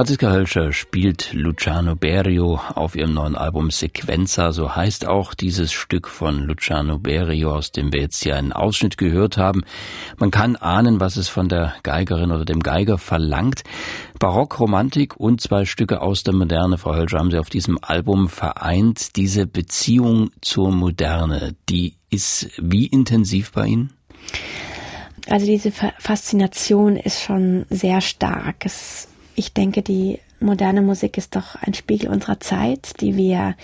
Franziska 0.00 0.30
Hölscher 0.30 0.72
spielt 0.72 1.34
Luciano 1.34 1.94
Berio 1.94 2.58
auf 2.74 2.96
ihrem 2.96 3.12
neuen 3.12 3.36
Album 3.36 3.70
Sequenza, 3.70 4.50
so 4.50 4.74
heißt 4.74 5.06
auch 5.06 5.34
dieses 5.34 5.72
Stück 5.72 6.08
von 6.08 6.38
Luciano 6.44 6.98
Berio, 6.98 7.54
aus 7.54 7.70
dem 7.70 7.92
wir 7.92 8.00
jetzt 8.00 8.22
hier 8.22 8.36
einen 8.36 8.54
Ausschnitt 8.54 8.96
gehört 8.96 9.36
haben. 9.36 9.60
Man 10.16 10.30
kann 10.30 10.56
ahnen, 10.56 11.00
was 11.00 11.18
es 11.18 11.28
von 11.28 11.50
der 11.50 11.74
Geigerin 11.82 12.32
oder 12.32 12.46
dem 12.46 12.60
Geiger 12.60 12.96
verlangt. 12.96 13.62
Barock, 14.18 14.58
Romantik 14.58 15.20
und 15.20 15.42
zwei 15.42 15.66
Stücke 15.66 16.00
aus 16.00 16.22
der 16.22 16.32
Moderne, 16.32 16.78
Frau 16.78 16.94
Hölscher, 16.94 17.18
haben 17.18 17.30
Sie 17.30 17.38
auf 17.38 17.50
diesem 17.50 17.78
Album 17.82 18.30
vereint. 18.30 19.16
Diese 19.16 19.46
Beziehung 19.46 20.30
zur 20.40 20.72
Moderne, 20.72 21.54
die 21.68 21.96
ist 22.08 22.48
wie 22.56 22.86
intensiv 22.86 23.52
bei 23.52 23.66
Ihnen? 23.66 23.92
Also 25.28 25.44
diese 25.44 25.70
Faszination 25.98 26.96
ist 26.96 27.20
schon 27.20 27.66
sehr 27.68 28.00
stark. 28.00 28.64
Es 28.64 29.09
ich 29.40 29.54
denke, 29.54 29.82
die 29.82 30.18
moderne 30.38 30.82
Musik 30.82 31.16
ist 31.16 31.34
doch 31.34 31.54
ein 31.56 31.74
Spiegel 31.74 32.10
unserer 32.10 32.40
Zeit, 32.40 33.00
die 33.00 33.16
wir, 33.16 33.56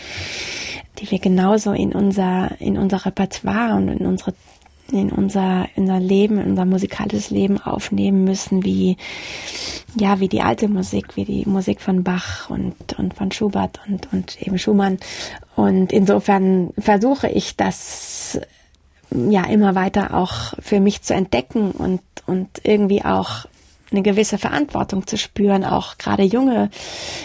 die 0.99 1.11
wir 1.11 1.18
genauso 1.18 1.73
in 1.73 1.92
unser, 1.92 2.61
in 2.61 2.78
unser 2.78 3.04
Repertoire 3.04 3.76
und 3.76 3.88
in 3.88 4.06
unsere 4.06 4.35
in 4.92 5.11
unser, 5.11 5.66
in 5.75 5.83
unser 5.83 5.99
Leben, 5.99 6.38
in 6.38 6.50
unser 6.50 6.64
musikalisches 6.64 7.30
Leben 7.30 7.61
aufnehmen 7.61 8.23
müssen, 8.23 8.64
wie, 8.64 8.97
ja, 9.97 10.21
wie 10.21 10.28
die 10.28 10.42
alte 10.42 10.68
Musik, 10.68 11.16
wie 11.16 11.25
die 11.25 11.45
Musik 11.45 11.80
von 11.80 12.04
Bach 12.04 12.50
und, 12.50 12.97
und 12.97 13.14
von 13.14 13.33
Schubert 13.33 13.80
und, 13.88 14.12
und 14.12 14.40
eben 14.40 14.61
Schumann. 14.61 14.99
Und 15.56 15.92
insofern 15.92 16.71
versuche 16.78 17.28
ich 17.28 17.56
das, 17.56 18.38
ja, 19.11 19.42
immer 19.47 19.75
weiter 19.75 20.14
auch 20.14 20.54
für 20.61 20.78
mich 20.78 21.02
zu 21.02 21.14
entdecken 21.14 21.73
und, 21.73 22.00
und 22.25 22.61
irgendwie 22.62 23.04
auch 23.04 23.47
eine 23.90 24.02
gewisse 24.02 24.38
Verantwortung 24.38 25.07
zu 25.07 25.16
spüren, 25.16 25.64
auch 25.64 25.99
gerade 25.99 26.23
junge 26.23 26.71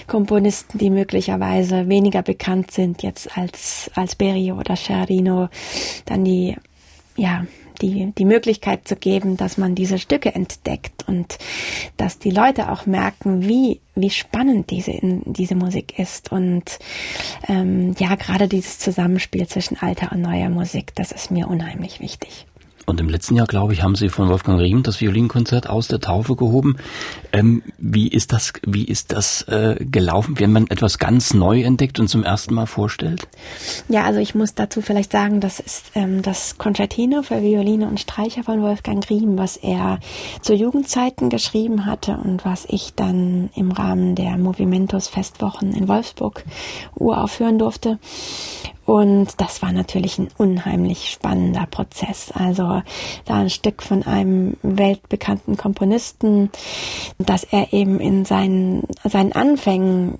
Komponisten, 0.07 0.77
die 0.77 0.89
möglicherweise 0.89 1.89
weniger 1.89 2.21
bekannt 2.21 2.71
sind 2.71 3.03
jetzt 3.03 3.37
als, 3.37 3.89
als 3.95 4.15
Berio 4.15 4.57
oder 4.57 4.75
Scherino, 4.75 5.49
dann 6.05 6.23
die, 6.23 6.55
ja, 7.15 7.45
die, 7.81 8.13
die 8.17 8.25
Möglichkeit 8.25 8.87
zu 8.87 8.95
geben, 8.95 9.37
dass 9.37 9.57
man 9.57 9.75
diese 9.75 9.97
Stücke 9.97 10.33
entdeckt 10.35 11.07
und 11.07 11.37
dass 11.97 12.19
die 12.19 12.29
Leute 12.29 12.71
auch 12.71 12.85
merken, 12.85 13.47
wie, 13.47 13.81
wie 13.95 14.09
spannend 14.09 14.69
diese, 14.69 14.99
diese 15.01 15.55
Musik 15.55 15.97
ist. 15.97 16.31
Und 16.31 16.79
ähm, 17.47 17.95
ja, 17.97 18.15
gerade 18.15 18.47
dieses 18.47 18.79
Zusammenspiel 18.79 19.47
zwischen 19.47 19.77
alter 19.77 20.11
und 20.11 20.21
neuer 20.21 20.49
Musik, 20.49 20.93
das 20.95 21.11
ist 21.11 21.31
mir 21.31 21.47
unheimlich 21.47 21.99
wichtig. 21.99 22.45
Und 22.91 22.99
im 22.99 23.07
letzten 23.07 23.37
Jahr, 23.37 23.47
glaube 23.47 23.71
ich, 23.71 23.83
haben 23.83 23.95
Sie 23.95 24.09
von 24.09 24.27
Wolfgang 24.27 24.59
Riem 24.59 24.83
das 24.83 24.99
Violinkonzert 24.99 25.69
aus 25.69 25.87
der 25.87 26.01
Taufe 26.01 26.35
gehoben. 26.35 26.75
Ähm, 27.31 27.63
wie 27.77 28.09
ist 28.09 28.33
das, 28.33 28.51
wie 28.67 28.83
ist 28.83 29.13
das 29.13 29.43
äh, 29.43 29.77
gelaufen, 29.79 30.37
wenn 30.39 30.51
man 30.51 30.67
etwas 30.67 30.97
ganz 30.97 31.33
neu 31.33 31.61
entdeckt 31.61 32.01
und 32.01 32.09
zum 32.09 32.25
ersten 32.25 32.53
Mal 32.53 32.65
vorstellt? 32.65 33.29
Ja, 33.87 34.03
also 34.03 34.19
ich 34.19 34.35
muss 34.35 34.55
dazu 34.55 34.81
vielleicht 34.81 35.13
sagen, 35.13 35.39
das 35.39 35.61
ist 35.61 35.91
ähm, 35.95 36.21
das 36.21 36.57
Concertino 36.57 37.21
für 37.21 37.41
Violine 37.41 37.87
und 37.87 38.01
Streicher 38.01 38.43
von 38.43 38.61
Wolfgang 38.61 39.09
Riem, 39.09 39.37
was 39.37 39.55
er 39.55 39.99
zu 40.41 40.53
Jugendzeiten 40.53 41.29
geschrieben 41.29 41.85
hatte 41.85 42.17
und 42.21 42.43
was 42.43 42.65
ich 42.67 42.93
dann 42.93 43.51
im 43.55 43.71
Rahmen 43.71 44.15
der 44.15 44.37
Movimentos 44.37 45.07
Festwochen 45.07 45.73
in 45.73 45.87
Wolfsburg 45.87 46.43
uraufführen 46.95 47.57
durfte. 47.57 47.99
Und 48.91 49.39
das 49.39 49.61
war 49.61 49.71
natürlich 49.71 50.19
ein 50.19 50.27
unheimlich 50.37 51.11
spannender 51.11 51.65
Prozess. 51.65 52.29
Also 52.33 52.81
da 53.23 53.35
ein 53.35 53.49
Stück 53.49 53.83
von 53.83 54.03
einem 54.03 54.57
weltbekannten 54.63 55.55
Komponisten, 55.55 56.49
das 57.17 57.45
er 57.45 57.71
eben 57.71 58.01
in 58.01 58.25
seinen, 58.25 58.83
seinen 59.05 59.31
Anfängen 59.31 60.19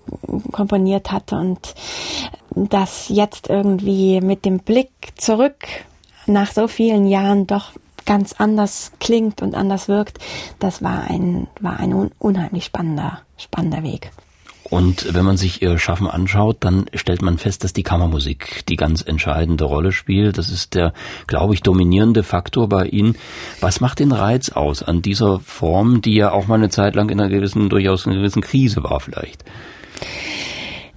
komponiert 0.53 1.11
hatte 1.11 1.35
und 1.35 1.75
das 2.55 3.09
jetzt 3.09 3.49
irgendwie 3.49 4.21
mit 4.21 4.45
dem 4.45 4.59
Blick 4.59 4.89
zurück 5.17 5.67
nach 6.25 6.53
so 6.53 6.69
vielen 6.69 7.07
Jahren 7.07 7.47
doch 7.47 7.73
ganz 8.05 8.31
anders 8.31 8.93
klingt 9.01 9.41
und 9.41 9.53
anders 9.53 9.89
wirkt, 9.89 10.19
das 10.59 10.81
war 10.81 11.09
ein, 11.09 11.47
war 11.59 11.77
ein 11.77 12.09
unheimlich 12.19 12.63
spannender, 12.63 13.19
spannender 13.35 13.83
Weg. 13.83 14.11
Und 14.71 15.13
wenn 15.13 15.25
man 15.25 15.35
sich 15.35 15.61
ihr 15.61 15.77
Schaffen 15.77 16.07
anschaut, 16.07 16.57
dann 16.61 16.85
stellt 16.93 17.21
man 17.21 17.37
fest, 17.37 17.65
dass 17.65 17.73
die 17.73 17.83
Kammermusik 17.83 18.65
die 18.69 18.77
ganz 18.77 19.01
entscheidende 19.01 19.65
Rolle 19.65 19.91
spielt. 19.91 20.37
Das 20.37 20.49
ist 20.49 20.75
der, 20.75 20.93
glaube 21.27 21.53
ich, 21.53 21.61
dominierende 21.61 22.23
Faktor 22.23 22.69
bei 22.69 22.85
Ihnen. 22.85 23.17
Was 23.59 23.81
macht 23.81 23.99
den 23.99 24.13
Reiz 24.13 24.47
aus 24.47 24.81
an 24.81 25.01
dieser 25.01 25.41
Form, 25.41 26.01
die 26.01 26.15
ja 26.15 26.31
auch 26.31 26.47
mal 26.47 26.55
eine 26.55 26.69
Zeit 26.69 26.95
lang 26.95 27.09
in 27.09 27.19
einer 27.19 27.29
gewissen, 27.29 27.67
durchaus 27.67 28.07
einer 28.07 28.15
gewissen 28.15 28.41
Krise 28.41 28.81
war 28.81 29.01
vielleicht? 29.01 29.43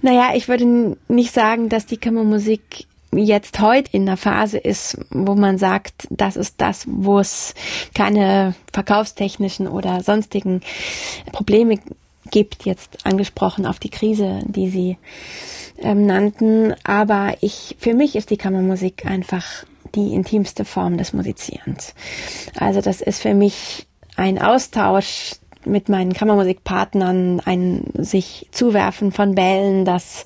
Naja, 0.01 0.29
ich 0.35 0.47
würde 0.47 0.95
nicht 1.09 1.33
sagen, 1.33 1.67
dass 1.67 1.85
die 1.85 1.97
Kammermusik 1.97 2.85
jetzt 3.11 3.59
heute 3.59 3.89
in 3.91 4.05
der 4.05 4.17
Phase 4.17 4.57
ist, 4.57 4.97
wo 5.09 5.35
man 5.35 5.57
sagt, 5.57 6.07
das 6.09 6.37
ist 6.37 6.61
das, 6.61 6.85
wo 6.87 7.19
es 7.19 7.53
keine 7.93 8.55
verkaufstechnischen 8.71 9.67
oder 9.67 10.01
sonstigen 10.01 10.61
Probleme 11.33 11.79
gibt, 12.31 12.65
jetzt 12.65 13.05
angesprochen 13.05 13.65
auf 13.65 13.79
die 13.79 13.89
Krise, 13.89 14.39
die 14.45 14.69
Sie 14.69 14.97
ähm, 15.79 16.05
nannten. 16.05 16.73
Aber 16.83 17.35
ich, 17.41 17.75
für 17.79 17.93
mich 17.93 18.15
ist 18.15 18.29
die 18.29 18.37
Kammermusik 18.37 19.05
einfach 19.05 19.45
die 19.95 20.13
intimste 20.13 20.65
Form 20.65 20.97
des 20.97 21.13
Musizierens. 21.13 21.93
Also 22.57 22.81
das 22.81 23.01
ist 23.01 23.21
für 23.21 23.33
mich 23.33 23.87
ein 24.15 24.41
Austausch 24.41 25.33
mit 25.65 25.89
meinen 25.89 26.13
Kammermusikpartnern 26.13 27.41
ein 27.43 27.85
sich 27.97 28.47
zuwerfen 28.51 29.11
von 29.11 29.35
Bällen, 29.35 29.83
das 29.83 30.25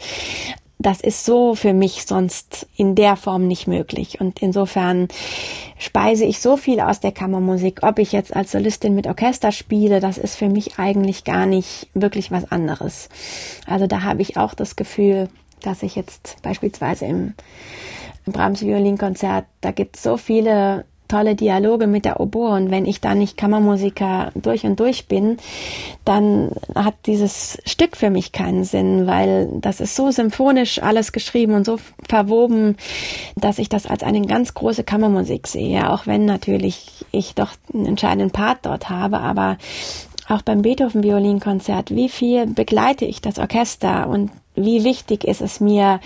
das 0.81 1.01
ist 1.01 1.25
so 1.25 1.55
für 1.55 1.73
mich 1.73 2.05
sonst 2.05 2.65
in 2.77 2.95
der 2.95 3.17
Form 3.17 3.47
nicht 3.47 3.67
möglich. 3.67 4.21
Und 4.21 4.41
insofern 4.41 5.09
speise 5.77 6.23
ich 6.23 6.39
so 6.39 6.55
viel 6.55 6.79
aus 6.79 7.01
der 7.01 7.11
Kammermusik. 7.11 7.83
Ob 7.83 7.99
ich 7.99 8.13
jetzt 8.13 8.33
als 8.33 8.53
Solistin 8.53 8.95
mit 8.95 9.05
Orchester 9.05 9.51
spiele, 9.51 9.99
das 9.99 10.17
ist 10.17 10.37
für 10.37 10.47
mich 10.47 10.79
eigentlich 10.79 11.25
gar 11.25 11.45
nicht 11.45 11.89
wirklich 11.93 12.31
was 12.31 12.49
anderes. 12.49 13.09
Also 13.67 13.87
da 13.87 14.03
habe 14.03 14.21
ich 14.21 14.37
auch 14.37 14.53
das 14.53 14.77
Gefühl, 14.77 15.27
dass 15.61 15.83
ich 15.83 15.95
jetzt 15.95 16.37
beispielsweise 16.43 17.05
im, 17.05 17.33
Brahms 18.25 18.61
Violinkonzert, 18.61 19.45
da 19.59 19.71
gibt 19.71 19.95
es 19.95 20.03
so 20.03 20.15
viele 20.15 20.85
tolle 21.09 21.35
Dialoge 21.35 21.87
mit 21.87 22.05
der 22.05 22.21
Oboe. 22.21 22.51
Und 22.51 22.71
wenn 22.71 22.85
ich 22.85 23.01
da 23.01 23.15
nicht 23.15 23.35
Kammermusiker 23.35 24.31
durch 24.35 24.63
und 24.63 24.79
durch 24.79 25.07
bin, 25.07 25.37
dann 26.05 26.51
hat 26.75 26.95
dieses 27.05 27.57
Stück 27.65 27.97
für 27.97 28.09
mich 28.09 28.31
keinen 28.31 28.63
Sinn, 28.63 29.07
weil 29.07 29.49
das 29.59 29.81
ist 29.81 29.97
so 29.97 30.11
symphonisch 30.11 30.81
alles 30.81 31.11
geschrieben 31.11 31.53
und 31.53 31.65
so 31.65 31.77
verwoben, 32.07 32.77
dass 33.35 33.59
ich 33.59 33.67
das 33.67 33.85
als 33.85 34.03
eine 34.03 34.21
ganz 34.21 34.53
große 34.53 34.85
Kammermusik 34.85 35.47
sehe, 35.47 35.91
auch 35.91 36.07
wenn 36.07 36.25
natürlich 36.25 37.05
ich 37.11 37.35
doch 37.35 37.51
einen 37.73 37.87
entscheidenden 37.87 38.31
Part 38.31 38.59
dort 38.63 38.89
habe, 38.89 39.19
aber 39.19 39.57
auch 40.29 40.43
beim 40.43 40.61
Beethoven 40.61 41.03
Violinkonzert, 41.03 41.89
wie 41.89 42.07
viel 42.07 42.45
begleite 42.45 43.05
ich 43.05 43.19
das 43.19 43.39
Orchester? 43.39 44.07
Und 44.07 44.29
wie 44.55 44.83
wichtig 44.83 45.23
ist 45.23 45.41
es 45.41 45.59
mir, 45.59 45.99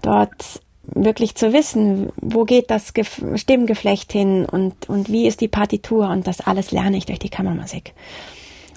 dort 0.00 0.62
wirklich 0.94 1.34
zu 1.34 1.52
wissen, 1.52 2.10
wo 2.20 2.44
geht 2.44 2.70
das 2.70 2.94
Gef 2.94 3.22
Stimmgeflecht 3.36 4.12
hin 4.12 4.44
und, 4.44 4.88
und 4.88 5.08
wie 5.08 5.26
ist 5.26 5.40
die 5.40 5.48
Partitur 5.48 6.08
und 6.08 6.26
das 6.26 6.40
alles 6.40 6.70
lerne 6.70 6.96
ich 6.96 7.06
durch 7.06 7.18
die 7.18 7.28
Kammermusik. 7.28 7.92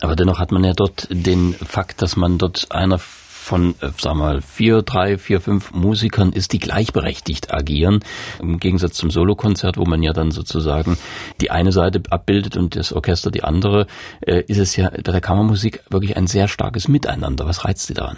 Aber 0.01 0.15
dennoch 0.15 0.39
hat 0.39 0.51
man 0.51 0.63
ja 0.63 0.74
dort 0.74 1.08
den 1.10 1.53
Fakt, 1.53 2.01
dass 2.01 2.17
man 2.17 2.38
dort 2.38 2.67
einer 2.72 3.00
von, 3.43 3.75
äh, 3.82 3.89
sag 4.00 4.15
mal, 4.15 4.41
vier, 4.41 4.82
drei, 4.82 5.17
vier, 5.17 5.41
fünf 5.41 5.74
Musikern 5.74 6.32
ist, 6.32 6.53
die 6.53 6.60
gleichberechtigt 6.60 7.53
agieren. 7.53 8.00
Im 8.41 8.60
Gegensatz 8.60 8.93
zum 8.93 9.12
Solokonzert, 9.12 9.77
wo 9.77 9.84
man 9.84 10.01
ja 10.01 10.13
dann 10.13 10.32
sozusagen 10.32 10.98
die 11.41 11.51
eine 11.51 11.72
Seite 11.72 12.01
abbildet 12.10 12.58
und 12.58 12.75
das 12.75 12.93
Orchester 12.93 13.32
die 13.32 13.43
andere, 13.43 13.88
äh, 14.22 14.43
ist 14.48 14.60
es 14.60 14.75
ja 14.75 14.89
bei 14.89 15.12
der 15.12 15.22
Kammermusik 15.22 15.84
wirklich 15.89 16.15
ein 16.17 16.27
sehr 16.27 16.48
starkes 16.48 16.88
Miteinander. 16.88 17.46
Was 17.46 17.65
reizt 17.65 17.88
Sie 17.88 17.93
daran? 17.93 18.17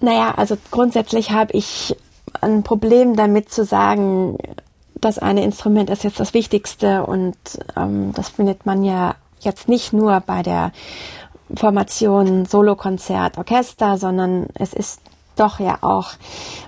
Naja, 0.00 0.34
also 0.36 0.56
grundsätzlich 0.70 1.30
habe 1.30 1.52
ich 1.56 1.94
ein 2.40 2.62
Problem 2.62 3.16
damit 3.16 3.50
zu 3.50 3.64
sagen, 3.64 4.38
das 4.94 5.18
eine 5.18 5.42
Instrument 5.44 5.90
ist 5.90 6.04
jetzt 6.04 6.20
das 6.20 6.34
Wichtigste 6.34 7.04
und 7.04 7.36
ähm, 7.76 8.12
das 8.14 8.28
findet 8.28 8.66
man 8.66 8.84
ja 8.84 9.16
jetzt 9.40 9.68
nicht 9.68 9.92
nur 9.92 10.20
bei 10.20 10.42
der 10.42 10.72
Formation 11.54 12.46
Solokonzert, 12.46 13.36
Orchester, 13.36 13.98
sondern 13.98 14.46
es 14.54 14.72
ist 14.72 15.00
doch 15.36 15.58
ja 15.58 15.78
auch 15.82 16.12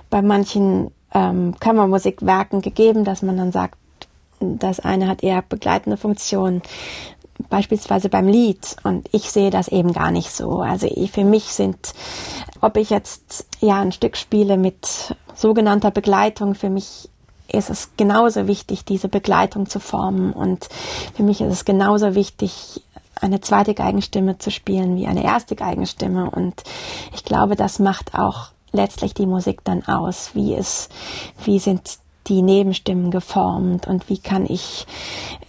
bei 0.09 0.21
manchen 0.21 0.91
ähm, 1.13 1.55
Kammermusikwerken 1.59 2.61
gegeben, 2.61 3.05
dass 3.05 3.21
man 3.21 3.37
dann 3.37 3.51
sagt, 3.51 3.77
das 4.39 4.79
eine 4.79 5.07
hat 5.07 5.23
eher 5.23 5.41
begleitende 5.41 5.97
Funktion, 5.97 6.61
beispielsweise 7.49 8.09
beim 8.09 8.27
Lied. 8.27 8.75
Und 8.83 9.07
ich 9.11 9.31
sehe 9.31 9.49
das 9.49 9.67
eben 9.67 9.93
gar 9.93 10.11
nicht 10.11 10.31
so. 10.31 10.59
Also 10.59 10.87
für 11.11 11.23
mich 11.23 11.45
sind, 11.45 11.93
ob 12.61 12.77
ich 12.77 12.89
jetzt 12.89 13.47
ja 13.59 13.79
ein 13.79 13.91
Stück 13.91 14.17
spiele 14.17 14.57
mit 14.57 15.15
sogenannter 15.35 15.91
Begleitung, 15.91 16.55
für 16.55 16.69
mich 16.69 17.09
ist 17.47 17.69
es 17.69 17.91
genauso 17.97 18.47
wichtig, 18.47 18.85
diese 18.85 19.07
Begleitung 19.07 19.67
zu 19.69 19.79
formen. 19.79 20.33
Und 20.33 20.67
für 21.15 21.23
mich 21.23 21.41
ist 21.41 21.51
es 21.51 21.65
genauso 21.65 22.15
wichtig, 22.15 22.81
eine 23.21 23.39
zweite 23.39 23.73
Geigenstimme 23.73 24.37
zu 24.37 24.51
spielen 24.51 24.97
wie 24.97 25.07
eine 25.07 25.23
erste 25.23 25.55
Geigenstimme. 25.55 26.29
Und 26.29 26.63
ich 27.13 27.23
glaube, 27.23 27.55
das 27.55 27.79
macht 27.79 28.13
auch 28.15 28.47
letztlich 28.71 29.13
die 29.13 29.25
Musik 29.25 29.63
dann 29.63 29.85
aus. 29.87 30.31
Wie 30.33 30.53
ist, 30.53 30.89
wie 31.43 31.59
sind 31.59 31.99
die 32.27 32.41
Nebenstimmen 32.41 33.11
geformt 33.11 33.87
und 33.87 34.09
wie 34.09 34.17
kann 34.17 34.45
ich, 34.45 34.85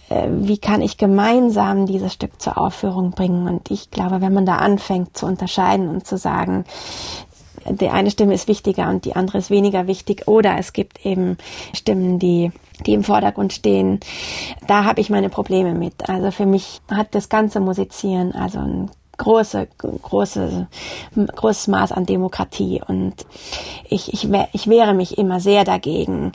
äh, 0.09 0.27
wie 0.29 0.57
kann 0.57 0.81
ich 0.81 0.97
gemeinsam 0.97 1.85
dieses 1.85 2.13
Stück 2.13 2.41
zur 2.41 2.57
Aufführung 2.57 3.11
bringen? 3.11 3.47
Und 3.47 3.71
ich 3.71 3.91
glaube, 3.91 4.21
wenn 4.21 4.33
man 4.33 4.45
da 4.45 4.57
anfängt 4.57 5.17
zu 5.17 5.25
unterscheiden 5.25 5.89
und 5.89 6.05
zu 6.05 6.17
sagen, 6.17 6.65
die 7.69 7.89
eine 7.89 8.11
Stimme 8.11 8.33
ist 8.33 8.47
wichtiger 8.47 8.89
und 8.89 9.05
die 9.05 9.15
andere 9.15 9.39
ist 9.39 9.49
weniger 9.49 9.87
wichtig 9.87 10.27
oder 10.27 10.57
es 10.57 10.73
gibt 10.73 11.05
eben 11.05 11.37
Stimmen, 11.73 12.19
die 12.19 12.51
die 12.85 12.93
im 12.93 13.03
Vordergrund 13.03 13.53
stehen. 13.53 13.99
Da 14.67 14.83
habe 14.83 15.01
ich 15.01 15.09
meine 15.09 15.29
Probleme 15.29 15.73
mit. 15.73 16.09
Also 16.09 16.31
für 16.31 16.45
mich 16.45 16.81
hat 16.89 17.15
das 17.15 17.27
ganze 17.27 17.59
Musizieren 17.59 18.33
also 18.33 18.59
ein 18.59 18.91
große, 19.17 19.67
große, 19.77 20.67
großes 21.35 21.67
Maß 21.67 21.91
an 21.91 22.05
Demokratie. 22.05 22.81
Und 22.87 23.25
ich, 23.89 24.13
ich, 24.13 24.29
ich 24.53 24.67
wehre 24.67 24.93
mich 24.93 25.17
immer 25.17 25.39
sehr 25.39 25.63
dagegen, 25.63 26.31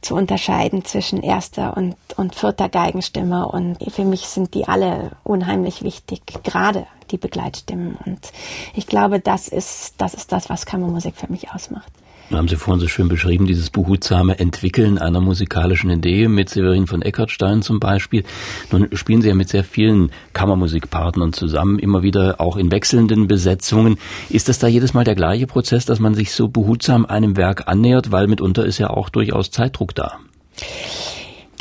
zu 0.00 0.14
unterscheiden 0.14 0.84
zwischen 0.84 1.22
erster 1.22 1.76
und, 1.76 1.96
und 2.16 2.34
vierter 2.34 2.68
Geigenstimme. 2.68 3.48
Und 3.48 3.78
für 3.92 4.04
mich 4.04 4.28
sind 4.28 4.54
die 4.54 4.66
alle 4.68 5.12
unheimlich 5.24 5.82
wichtig, 5.82 6.22
gerade 6.42 6.86
die 7.10 7.18
Begleitstimmen. 7.18 7.98
Und 8.04 8.32
ich 8.74 8.86
glaube, 8.86 9.20
das 9.20 9.48
ist, 9.48 9.94
das 9.98 10.14
ist 10.14 10.32
das, 10.32 10.48
was 10.50 10.66
Kammermusik 10.66 11.16
für 11.16 11.30
mich 11.30 11.50
ausmacht 11.52 11.92
haben 12.36 12.48
Sie 12.48 12.56
vorhin 12.56 12.80
so 12.80 12.88
schön 12.88 13.08
beschrieben, 13.08 13.46
dieses 13.46 13.70
behutsame 13.70 14.38
Entwickeln 14.38 14.98
einer 14.98 15.20
musikalischen 15.20 15.90
Idee 15.90 16.28
mit 16.28 16.50
Severin 16.50 16.86
von 16.86 17.02
Eckartstein 17.02 17.62
zum 17.62 17.80
Beispiel. 17.80 18.24
Nun 18.70 18.88
spielen 18.92 19.22
Sie 19.22 19.28
ja 19.28 19.34
mit 19.34 19.48
sehr 19.48 19.64
vielen 19.64 20.10
Kammermusikpartnern 20.32 21.32
zusammen, 21.32 21.78
immer 21.78 22.02
wieder 22.02 22.40
auch 22.40 22.56
in 22.56 22.70
wechselnden 22.70 23.28
Besetzungen. 23.28 23.98
Ist 24.28 24.48
das 24.48 24.58
da 24.58 24.66
jedes 24.66 24.94
Mal 24.94 25.04
der 25.04 25.14
gleiche 25.14 25.46
Prozess, 25.46 25.84
dass 25.84 26.00
man 26.00 26.14
sich 26.14 26.32
so 26.32 26.48
behutsam 26.48 27.06
einem 27.06 27.36
Werk 27.36 27.68
annähert, 27.68 28.12
weil 28.12 28.26
mitunter 28.26 28.64
ist 28.64 28.78
ja 28.78 28.90
auch 28.90 29.08
durchaus 29.08 29.50
Zeitdruck 29.50 29.94
da? 29.94 30.18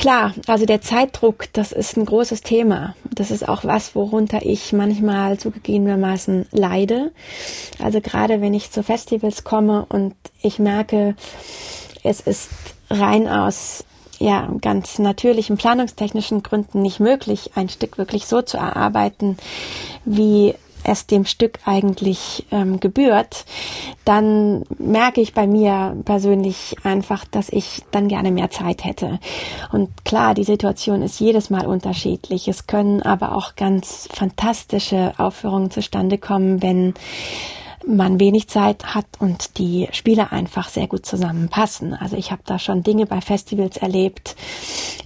Klar, 0.01 0.33
also 0.47 0.65
der 0.65 0.81
Zeitdruck, 0.81 1.53
das 1.53 1.71
ist 1.71 1.95
ein 1.95 2.07
großes 2.07 2.41
Thema. 2.41 2.95
Das 3.13 3.29
ist 3.29 3.47
auch 3.47 3.65
was, 3.65 3.93
worunter 3.93 4.43
ich 4.43 4.73
manchmal 4.73 5.37
zugegebenermaßen 5.37 6.47
leide. 6.51 7.11
Also 7.77 8.01
gerade 8.01 8.41
wenn 8.41 8.55
ich 8.55 8.71
zu 8.71 8.81
Festivals 8.81 9.43
komme 9.43 9.85
und 9.89 10.15
ich 10.41 10.57
merke, 10.57 11.15
es 12.01 12.19
ist 12.19 12.49
rein 12.89 13.27
aus 13.27 13.83
ja, 14.17 14.49
ganz 14.59 14.97
natürlichen 14.97 15.57
planungstechnischen 15.57 16.41
Gründen 16.41 16.81
nicht 16.81 16.99
möglich, 16.99 17.51
ein 17.53 17.69
Stück 17.69 17.99
wirklich 17.99 18.25
so 18.25 18.41
zu 18.41 18.57
erarbeiten, 18.57 19.37
wie 20.03 20.55
es 20.83 21.07
dem 21.07 21.25
Stück 21.25 21.59
eigentlich 21.65 22.45
ähm, 22.51 22.79
gebührt, 22.79 23.45
dann 24.05 24.63
merke 24.77 25.21
ich 25.21 25.33
bei 25.33 25.47
mir 25.47 25.95
persönlich 26.05 26.75
einfach, 26.83 27.25
dass 27.25 27.49
ich 27.49 27.83
dann 27.91 28.07
gerne 28.07 28.31
mehr 28.31 28.49
Zeit 28.49 28.83
hätte. 28.83 29.19
Und 29.71 30.05
klar, 30.05 30.33
die 30.33 30.43
Situation 30.43 31.01
ist 31.01 31.19
jedes 31.19 31.49
Mal 31.49 31.65
unterschiedlich. 31.65 32.47
Es 32.47 32.67
können 32.67 33.01
aber 33.01 33.35
auch 33.35 33.55
ganz 33.55 34.07
fantastische 34.11 35.13
Aufführungen 35.17 35.71
zustande 35.71 36.17
kommen, 36.17 36.61
wenn 36.61 36.93
man 37.85 38.19
wenig 38.19 38.47
Zeit 38.47 38.93
hat 38.93 39.05
und 39.19 39.57
die 39.57 39.87
Spiele 39.91 40.31
einfach 40.31 40.69
sehr 40.69 40.87
gut 40.87 41.05
zusammenpassen. 41.05 41.93
Also 41.93 42.15
ich 42.15 42.31
habe 42.31 42.43
da 42.45 42.59
schon 42.59 42.83
Dinge 42.83 43.05
bei 43.05 43.21
Festivals 43.21 43.77
erlebt, 43.77 44.35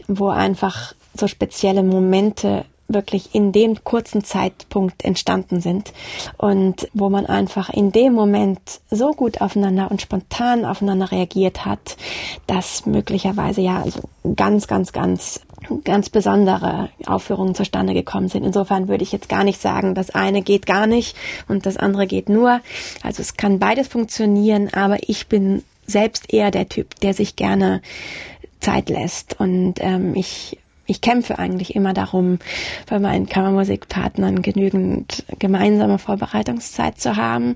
wo 0.08 0.28
einfach 0.28 0.94
so 1.14 1.28
spezielle 1.28 1.84
Momente 1.84 2.66
wirklich 2.88 3.34
in 3.34 3.52
dem 3.52 3.84
kurzen 3.84 4.24
Zeitpunkt 4.24 5.04
entstanden 5.04 5.62
sind 5.62 5.92
und 6.38 6.88
wo 6.94 7.10
man 7.10 7.26
einfach 7.26 7.70
in 7.70 7.92
dem 7.92 8.14
Moment 8.14 8.60
so 8.92 9.12
gut 9.12 9.42
aufeinander 9.42 9.90
und 9.90 10.02
spontan 10.02 10.66
aufeinander 10.66 11.12
reagiert 11.12 11.66
hat, 11.66 11.98
dass 12.48 12.86
möglicherweise 12.86 13.62
ja 13.62 13.82
also 13.82 14.02
ganz, 14.36 14.68
ganz, 14.68 14.94
ganz 14.94 15.42
ganz 15.84 16.10
besondere 16.10 16.90
Aufführungen 17.08 17.56
zustande 17.56 17.94
gekommen 17.94 18.30
sind. 18.30 18.44
Insofern 18.44 18.88
würde 18.88 19.04
ich 19.04 19.12
jetzt 19.12 19.30
gar 19.30 19.44
nicht 19.44 19.60
sagen, 19.60 19.96
das 19.96 20.12
eine 20.12 20.42
geht 20.42 20.66
gar 20.66 20.86
nicht 20.86 21.16
und 21.48 21.66
das 21.66 21.78
andere 21.78 22.08
geht 22.08 22.30
nur. 22.30 22.62
Also 23.02 23.22
es 23.22 23.36
kann 23.36 23.60
beides 23.60 23.88
funktionieren, 23.88 24.70
aber 24.74 24.98
ich 25.10 25.28
bin 25.28 25.64
selbst 25.88 26.32
eher 26.34 26.52
der 26.52 26.70
Typ, 26.70 27.00
der 27.00 27.14
sich 27.14 27.36
gerne 27.36 27.82
Zeit 28.60 28.90
lässt 28.90 29.40
und 29.40 29.76
ähm, 29.80 30.16
ich 30.16 30.58
ich 30.86 31.02
kämpfe 31.02 31.40
eigentlich 31.40 31.76
immer 31.76 31.94
darum, 31.94 32.40
bei 32.88 33.00
meinen 33.00 33.28
Kammermusikpartnern 33.28 34.42
genügend 34.42 35.26
gemeinsame 35.40 36.00
Vorbereitungszeit 36.00 37.00
zu 37.00 37.16
haben 37.16 37.56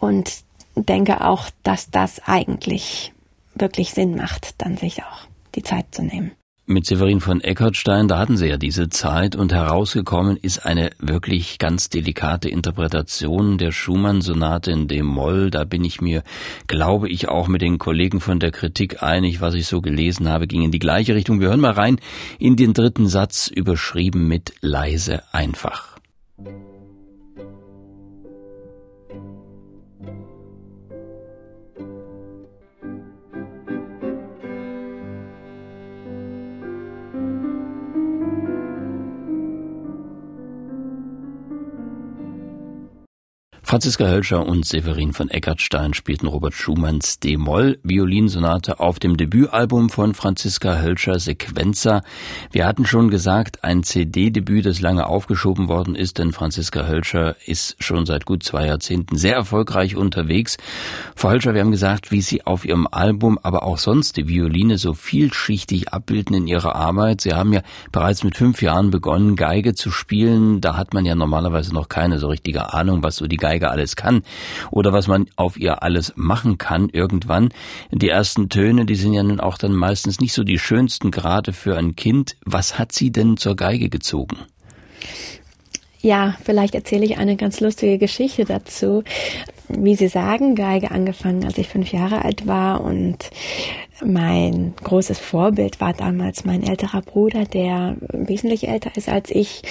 und 0.00 0.42
denke 0.74 1.24
auch, 1.24 1.50
dass 1.62 1.90
das 1.90 2.20
eigentlich 2.26 3.12
wirklich 3.54 3.92
Sinn 3.92 4.16
macht, 4.16 4.54
dann 4.58 4.76
sich 4.76 5.02
auch 5.02 5.26
die 5.54 5.62
Zeit 5.62 5.86
zu 5.90 6.02
nehmen. 6.02 6.32
Mit 6.64 6.86
Severin 6.86 7.20
von 7.20 7.40
Eckartstein, 7.40 8.06
da 8.06 8.18
hatten 8.18 8.36
Sie 8.36 8.46
ja 8.46 8.56
diese 8.56 8.88
Zeit 8.88 9.34
und 9.34 9.52
herausgekommen 9.52 10.36
ist 10.36 10.64
eine 10.64 10.90
wirklich 11.00 11.58
ganz 11.58 11.88
delikate 11.88 12.48
Interpretation 12.48 13.58
der 13.58 13.72
Schumann-Sonate 13.72 14.70
in 14.70 14.86
D-Moll. 14.86 15.50
Da 15.50 15.64
bin 15.64 15.84
ich 15.84 16.00
mir, 16.00 16.22
glaube 16.68 17.08
ich, 17.08 17.28
auch 17.28 17.48
mit 17.48 17.62
den 17.62 17.78
Kollegen 17.78 18.20
von 18.20 18.38
der 18.38 18.52
Kritik 18.52 19.02
einig, 19.02 19.40
was 19.40 19.54
ich 19.54 19.66
so 19.66 19.80
gelesen 19.80 20.28
habe, 20.28 20.46
ging 20.46 20.62
in 20.62 20.70
die 20.70 20.78
gleiche 20.78 21.16
Richtung. 21.16 21.40
Wir 21.40 21.48
hören 21.48 21.60
mal 21.60 21.72
rein 21.72 21.98
in 22.38 22.54
den 22.54 22.74
dritten 22.74 23.08
Satz, 23.08 23.48
überschrieben 23.48 24.28
mit 24.28 24.54
leise 24.60 25.24
einfach. 25.32 25.98
Franziska 43.72 44.04
Hölscher 44.04 44.46
und 44.46 44.66
Severin 44.66 45.14
von 45.14 45.30
Eckartstein 45.30 45.94
spielten 45.94 46.26
Robert 46.26 46.52
Schumanns 46.52 47.20
D-Moll 47.20 47.78
Violinsonate 47.82 48.80
auf 48.80 48.98
dem 48.98 49.16
Debütalbum 49.16 49.88
von 49.88 50.12
Franziska 50.12 50.82
Hölscher 50.82 51.18
Sequenza. 51.18 52.02
Wir 52.50 52.66
hatten 52.66 52.84
schon 52.84 53.08
gesagt, 53.08 53.64
ein 53.64 53.82
CD-Debüt, 53.82 54.66
das 54.66 54.82
lange 54.82 55.06
aufgeschoben 55.06 55.68
worden 55.68 55.94
ist, 55.94 56.18
denn 56.18 56.32
Franziska 56.32 56.86
Hölscher 56.86 57.34
ist 57.46 57.82
schon 57.82 58.04
seit 58.04 58.26
gut 58.26 58.42
zwei 58.42 58.66
Jahrzehnten 58.66 59.16
sehr 59.16 59.36
erfolgreich 59.36 59.96
unterwegs. 59.96 60.58
Frau 61.16 61.30
Hölscher, 61.30 61.54
wir 61.54 61.62
haben 61.62 61.70
gesagt, 61.70 62.10
wie 62.10 62.20
Sie 62.20 62.44
auf 62.44 62.66
Ihrem 62.66 62.86
Album, 62.90 63.38
aber 63.42 63.62
auch 63.62 63.78
sonst 63.78 64.18
die 64.18 64.28
Violine 64.28 64.76
so 64.76 64.92
vielschichtig 64.92 65.94
abbilden 65.94 66.36
in 66.36 66.46
Ihrer 66.46 66.74
Arbeit. 66.74 67.22
Sie 67.22 67.32
haben 67.32 67.54
ja 67.54 67.62
bereits 67.90 68.22
mit 68.22 68.36
fünf 68.36 68.60
Jahren 68.60 68.90
begonnen, 68.90 69.34
Geige 69.34 69.72
zu 69.74 69.90
spielen. 69.90 70.60
Da 70.60 70.76
hat 70.76 70.92
man 70.92 71.06
ja 71.06 71.14
normalerweise 71.14 71.72
noch 71.72 71.88
keine 71.88 72.18
so 72.18 72.28
richtige 72.28 72.74
Ahnung, 72.74 73.02
was 73.02 73.16
so 73.16 73.26
die 73.26 73.38
Geige 73.38 73.61
Geige 73.62 73.70
alles 73.70 73.96
kann 73.96 74.22
oder 74.70 74.92
was 74.92 75.06
man 75.06 75.26
auf 75.36 75.56
ihr 75.56 75.82
alles 75.82 76.12
machen 76.16 76.58
kann 76.58 76.88
irgendwann. 76.88 77.50
Die 77.92 78.08
ersten 78.08 78.48
Töne, 78.48 78.86
die 78.86 78.96
sind 78.96 79.12
ja 79.12 79.22
nun 79.22 79.40
auch 79.40 79.56
dann 79.56 79.72
meistens 79.72 80.20
nicht 80.20 80.32
so 80.32 80.42
die 80.42 80.58
schönsten 80.58 81.10
gerade 81.10 81.52
für 81.52 81.76
ein 81.76 81.94
Kind. 81.94 82.36
Was 82.44 82.78
hat 82.78 82.92
sie 82.92 83.12
denn 83.12 83.36
zur 83.36 83.54
Geige 83.54 83.88
gezogen? 83.88 84.36
Ja, 86.02 86.34
vielleicht 86.42 86.74
erzähle 86.74 87.04
ich 87.04 87.18
eine 87.18 87.36
ganz 87.36 87.60
lustige 87.60 87.96
Geschichte 87.96 88.44
dazu. 88.44 89.04
Wie 89.68 89.94
Sie 89.94 90.08
sagen, 90.08 90.56
Geige 90.56 90.90
angefangen, 90.90 91.44
als 91.44 91.56
ich 91.58 91.68
fünf 91.68 91.92
Jahre 91.92 92.24
alt 92.24 92.46
war 92.48 92.82
und 92.82 93.30
mein 94.04 94.74
großes 94.82 95.20
Vorbild 95.20 95.80
war 95.80 95.92
damals 95.92 96.44
mein 96.44 96.64
älterer 96.64 97.02
Bruder, 97.02 97.44
der 97.44 97.96
wesentlich 98.12 98.66
älter 98.66 98.90
ist 98.96 99.08
als 99.08 99.30
ich 99.30 99.62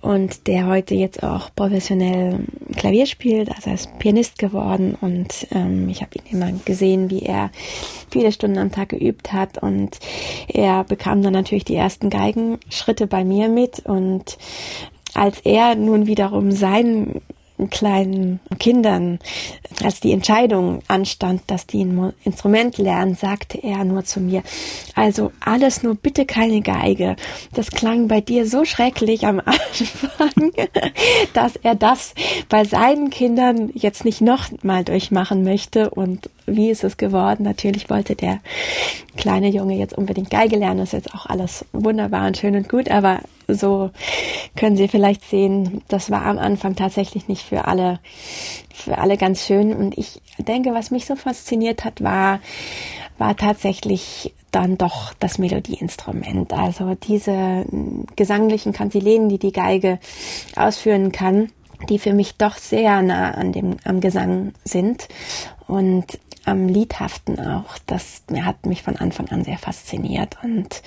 und 0.00 0.48
der 0.48 0.66
heute 0.66 0.96
jetzt 0.96 1.22
auch 1.22 1.54
professionell 1.54 2.40
Klavier 2.76 3.06
spielt. 3.06 3.48
Also 3.54 3.70
er 3.70 3.74
ist 3.74 3.96
Pianist 4.00 4.38
geworden 4.38 4.96
und 5.00 5.46
ähm, 5.52 5.88
ich 5.88 6.02
habe 6.02 6.18
ihn 6.18 6.36
immer 6.36 6.50
gesehen, 6.64 7.10
wie 7.10 7.22
er 7.22 7.52
viele 8.10 8.32
Stunden 8.32 8.58
am 8.58 8.72
Tag 8.72 8.88
geübt 8.88 9.32
hat 9.32 9.62
und 9.62 10.00
er 10.48 10.82
bekam 10.82 11.22
dann 11.22 11.32
natürlich 11.32 11.64
die 11.64 11.76
ersten 11.76 12.10
Geigenschritte 12.10 13.06
bei 13.06 13.24
mir 13.24 13.48
mit 13.48 13.86
und 13.86 14.36
als 15.16 15.40
er 15.40 15.74
nun 15.74 16.06
wiederum 16.06 16.52
seinen 16.52 17.22
kleinen 17.70 18.40
Kindern, 18.58 19.18
als 19.82 20.00
die 20.00 20.12
Entscheidung 20.12 20.80
anstand, 20.88 21.42
dass 21.46 21.66
die 21.66 21.84
ein 21.84 22.12
Instrument 22.24 22.76
lernen, 22.76 23.14
sagte 23.14 23.62
er 23.62 23.84
nur 23.84 24.04
zu 24.04 24.20
mir, 24.20 24.42
also 24.94 25.32
alles 25.40 25.82
nur 25.82 25.94
bitte 25.94 26.26
keine 26.26 26.60
Geige. 26.60 27.16
Das 27.54 27.70
klang 27.70 28.08
bei 28.08 28.20
dir 28.20 28.46
so 28.46 28.66
schrecklich 28.66 29.26
am 29.26 29.40
Anfang, 29.44 30.52
dass 31.32 31.56
er 31.56 31.74
das 31.74 32.14
bei 32.50 32.64
seinen 32.64 33.08
Kindern 33.08 33.70
jetzt 33.74 34.04
nicht 34.04 34.20
noch 34.20 34.50
mal 34.62 34.84
durchmachen 34.84 35.42
möchte 35.42 35.88
und 35.88 36.28
wie 36.44 36.70
ist 36.70 36.84
es 36.84 36.98
geworden? 36.98 37.42
Natürlich 37.42 37.88
wollte 37.88 38.16
der 38.16 38.40
kleine 39.16 39.48
Junge 39.48 39.76
jetzt 39.76 39.96
unbedingt 39.96 40.30
Geige 40.30 40.56
lernen. 40.56 40.80
Das 40.80 40.90
ist 40.90 41.04
jetzt 41.04 41.14
auch 41.14 41.26
alles 41.26 41.64
wunderbar 41.72 42.26
und 42.26 42.36
schön 42.36 42.54
und 42.54 42.68
gut, 42.68 42.90
aber 42.90 43.20
so 43.48 43.90
können 44.56 44.76
Sie 44.76 44.88
vielleicht 44.88 45.28
sehen, 45.28 45.82
das 45.88 46.10
war 46.10 46.24
am 46.26 46.38
Anfang 46.38 46.76
tatsächlich 46.76 47.28
nicht 47.28 47.42
für 47.42 47.66
alle, 47.66 48.00
für 48.74 48.98
alle 48.98 49.16
ganz 49.16 49.44
schön. 49.44 49.74
Und 49.74 49.96
ich 49.96 50.20
denke, 50.38 50.74
was 50.74 50.90
mich 50.90 51.06
so 51.06 51.16
fasziniert 51.16 51.84
hat, 51.84 52.02
war, 52.02 52.40
war 53.18 53.36
tatsächlich 53.36 54.34
dann 54.50 54.78
doch 54.78 55.12
das 55.14 55.38
Melodieinstrument. 55.38 56.52
Also 56.52 56.94
diese 56.94 57.66
gesanglichen 58.16 58.72
Kantilenen, 58.72 59.28
die 59.28 59.38
die 59.38 59.52
Geige 59.52 59.98
ausführen 60.54 61.12
kann, 61.12 61.52
die 61.88 61.98
für 61.98 62.14
mich 62.14 62.36
doch 62.36 62.56
sehr 62.56 63.02
nah 63.02 63.32
an 63.32 63.52
dem, 63.52 63.76
am 63.84 64.00
Gesang 64.00 64.54
sind. 64.64 65.08
Und 65.66 66.18
am 66.46 66.68
Liedhaften 66.68 67.38
auch. 67.40 67.76
Das 67.86 68.22
hat 68.42 68.66
mich 68.66 68.82
von 68.82 68.96
Anfang 68.96 69.28
an 69.28 69.44
sehr 69.44 69.58
fasziniert. 69.58 70.36
Und 70.42 70.82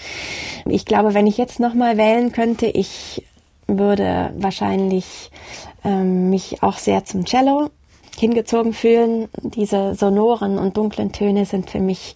ich 0.66 0.86
glaube, 0.86 1.14
wenn 1.14 1.28
ich 1.28 1.38
jetzt 1.38 1.60
nochmal 1.60 1.98
wählen 1.98 2.32
könnte, 2.32 2.66
ich 2.66 3.26
würde 3.68 4.34
wahrscheinlich 4.38 5.32
ähm, 5.84 6.30
mich 6.30 6.64
auch 6.64 6.78
sehr 6.78 7.06
zum 7.06 7.26
Cello 7.26 7.70
hingezogen 8.18 8.74
fühlen. 8.74 9.30
Diese 9.42 9.96
sonoren 9.96 10.58
und 10.58 10.76
dunklen 10.76 11.12
Töne 11.12 11.46
sind 11.46 11.70
für 11.70 11.80
mich 11.80 12.16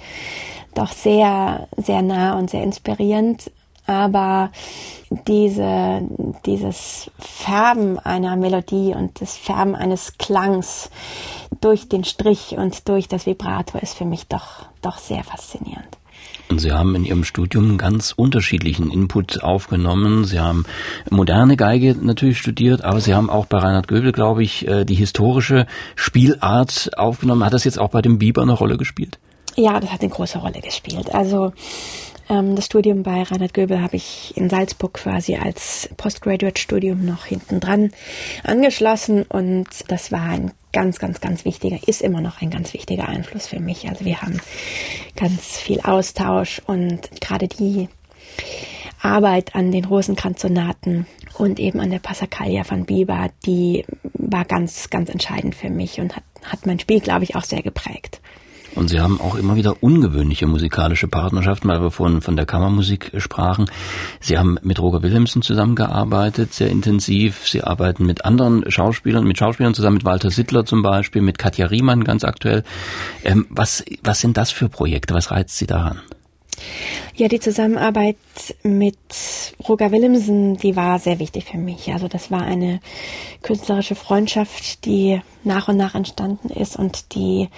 doch 0.74 0.92
sehr, 0.92 1.68
sehr 1.78 2.02
nah 2.02 2.38
und 2.38 2.50
sehr 2.50 2.64
inspirierend 2.64 3.52
aber 3.86 4.52
diese, 5.28 6.02
dieses 6.46 7.12
Färben 7.20 8.00
einer 8.00 8.36
Melodie 8.36 8.94
und 8.96 9.20
das 9.22 9.36
Färben 9.38 9.76
eines 9.76 10.18
Klangs 10.18 10.90
durch 11.64 11.88
den 11.88 12.04
Strich 12.04 12.56
und 12.58 12.88
durch 12.90 13.08
das 13.08 13.26
Vibrato 13.26 13.78
ist 13.78 13.96
für 13.96 14.06
mich 14.06 14.28
doch, 14.28 14.66
doch 14.82 14.98
sehr 14.98 15.24
faszinierend. 15.24 15.98
Und 16.50 16.60
Sie 16.60 16.72
haben 16.72 16.94
in 16.96 17.06
Ihrem 17.06 17.24
Studium 17.24 17.78
ganz 17.78 18.12
unterschiedlichen 18.12 18.92
Input 18.92 19.44
aufgenommen. 19.44 20.26
Sie 20.26 20.40
haben 20.40 20.66
moderne 21.10 21.56
Geige 21.58 21.96
natürlich 22.00 22.38
studiert, 22.38 22.84
aber 22.84 23.00
Sie 23.00 23.16
haben 23.16 23.30
auch 23.30 23.46
bei 23.46 23.58
Reinhard 23.58 23.88
Göbel, 23.88 24.12
glaube 24.12 24.44
ich, 24.44 24.68
äh, 24.68 24.84
die 24.84 24.96
historische 24.96 25.66
Spielart 25.96 26.92
aufgenommen. 26.98 27.44
Hat 27.44 27.54
das 27.54 27.64
jetzt 27.64 27.80
auch 27.80 27.90
bei 27.90 28.02
dem 28.02 28.20
Biber 28.20 28.42
eine 28.42 28.54
Rolle 28.54 28.78
gespielt? 28.78 29.18
Ja, 29.56 29.80
das 29.80 29.92
hat 29.92 30.02
eine 30.02 30.10
große 30.10 30.40
Rolle 30.40 30.62
gespielt. 30.62 31.14
Also 31.14 31.54
das 32.28 32.66
Studium 32.66 33.04
bei 33.04 33.24
Reinhard 33.24 33.54
Göbel 33.54 33.82
habe 33.82 33.98
ich 33.98 34.34
in 34.36 34.50
Salzburg 34.50 34.94
quasi 34.94 35.36
als 35.36 35.90
Postgraduate-Studium 35.98 37.06
noch 37.06 37.26
hinten 37.26 37.60
dran 37.60 37.92
angeschlossen 38.44 39.24
und 39.24 39.68
das 39.88 40.12
war 40.12 40.30
ein 40.30 40.52
ganz, 40.72 41.00
ganz, 41.00 41.22
ganz 41.22 41.46
wichtiger, 41.46 41.78
ist 41.88 42.02
immer 42.02 42.22
noch 42.22 42.42
ein 42.42 42.50
ganz 42.50 42.74
wichtiger 42.74 43.08
Einfluss 43.08 43.48
für 43.48 43.60
mich. 43.60 43.88
Also 43.90 44.06
wir 44.06 44.22
haben 44.22 44.40
ganz 45.16 45.58
viel 45.58 45.82
Austausch 45.82 46.62
und 46.66 47.10
gerade 47.22 47.48
die 47.48 47.90
Arbeit 49.02 49.54
an 49.54 49.72
den 49.72 49.86
Rosenkranzsonaten 49.86 51.06
und 51.38 51.60
eben 51.60 51.80
an 51.80 51.92
der 51.92 52.00
Passacaglia 52.00 52.64
von 52.64 52.86
Bieber, 52.86 53.30
die 53.46 53.86
war 54.14 54.46
ganz, 54.46 54.90
ganz 54.90 55.10
entscheidend 55.10 55.56
für 55.56 55.70
mich 55.70 56.00
und 56.00 56.16
hat, 56.16 56.24
hat 56.44 56.66
mein 56.66 56.80
Spiel, 56.80 57.02
glaube 57.02 57.26
ich, 57.26 57.36
auch 57.36 57.44
sehr 57.44 57.62
geprägt. 57.62 58.22
Und 58.76 58.90
Sie 58.90 59.00
haben 59.00 59.22
auch 59.22 59.36
immer 59.36 59.56
wieder 59.56 59.82
ungewöhnliche 59.82 60.48
musikalische 60.48 61.08
Partnerschaften, 61.08 61.68
weil 61.68 61.82
wir 61.82 61.92
vorhin 61.92 62.22
von 62.22 62.36
der 62.36 62.46
Kammermusik 62.46 63.12
sprachen. 63.18 63.70
Sie 64.20 64.38
haben 64.38 64.58
mit 64.64 64.80
Roger 64.80 65.04
Wilhelmsen 65.04 65.42
zusammengearbeitet, 65.42 66.54
sehr 66.54 66.70
intensiv. 66.70 67.48
Sie 67.48 67.64
arbeiten 67.64 68.06
mit 68.06 68.26
anderen 68.26 68.70
Schauspielern, 68.70 69.26
mit 69.26 69.38
Schauspielern 69.38 69.74
zusammen, 69.74 69.98
mit 69.98 70.06
Walter 70.06 70.32
Sittler 70.32 70.66
zum 70.66 70.82
Beispiel, 70.82 71.22
mit 71.22 71.38
Katja 71.38 71.68
Riemann 71.68 72.04
ganz 72.04 72.24
aktuell. 72.24 72.64
Ähm, 73.24 73.46
was, 73.50 73.84
was 74.04 74.20
sind 74.20 74.38
das 74.38 74.52
für 74.52 74.70
Projekte? 74.70 75.14
Was 75.14 75.32
reizt 75.32 75.58
Sie 75.58 75.68
daran? 75.68 76.02
Ja, 77.16 77.28
die 77.28 77.40
Zusammenarbeit 77.40 78.18
mit 78.64 78.98
Roger 79.68 79.92
Willemsen, 79.92 80.58
die 80.58 80.76
war 80.76 80.98
sehr 81.00 81.20
wichtig 81.20 81.46
für 81.46 81.58
mich. 81.58 81.94
Also 81.94 82.08
das 82.08 82.32
war 82.32 82.42
eine 82.42 82.80
künstlerische 83.42 83.96
Freundschaft, 83.96 84.86
die 84.86 85.22
nach 85.44 85.68
und 85.68 85.78
nach 85.78 85.96
entstanden 85.96 86.50
ist 86.50 86.76
und 86.76 87.14
die 87.14 87.50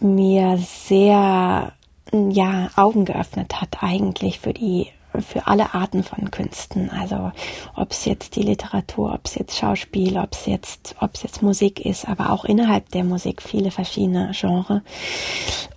mir 0.00 0.58
sehr 0.58 1.72
ja 2.12 2.70
Augen 2.76 3.04
geöffnet 3.04 3.60
hat 3.60 3.82
eigentlich 3.82 4.38
für 4.38 4.52
die 4.52 4.88
für 5.22 5.46
alle 5.46 5.74
Arten 5.74 6.02
von 6.02 6.30
Künsten. 6.30 6.90
Also 6.90 7.32
ob 7.74 7.92
es 7.92 8.04
jetzt 8.04 8.36
die 8.36 8.42
Literatur, 8.42 9.14
ob 9.14 9.24
es 9.24 9.34
jetzt 9.34 9.56
Schauspiel, 9.56 10.18
ob 10.18 10.32
es 10.32 10.46
jetzt, 10.46 10.94
ob 11.00 11.14
es 11.14 11.22
jetzt 11.22 11.42
Musik 11.42 11.84
ist, 11.84 12.06
aber 12.06 12.30
auch 12.30 12.44
innerhalb 12.44 12.90
der 12.90 13.04
Musik 13.04 13.42
viele 13.42 13.70
verschiedene 13.70 14.32
Genres. 14.34 14.82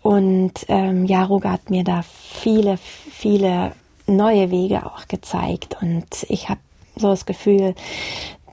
Und 0.02 0.54
ähm, 0.68 1.06
ja, 1.06 1.24
Ruga 1.24 1.52
hat 1.52 1.70
mir 1.70 1.84
da 1.84 2.04
viele, 2.04 2.78
viele 2.78 3.74
neue 4.08 4.52
Wege 4.52 4.86
auch 4.86 5.08
gezeigt. 5.08 5.78
Und 5.82 6.08
ich 6.28 6.50
habe 6.50 6.60
so 6.96 7.10
das 7.10 7.26
Gefühl, 7.26 7.76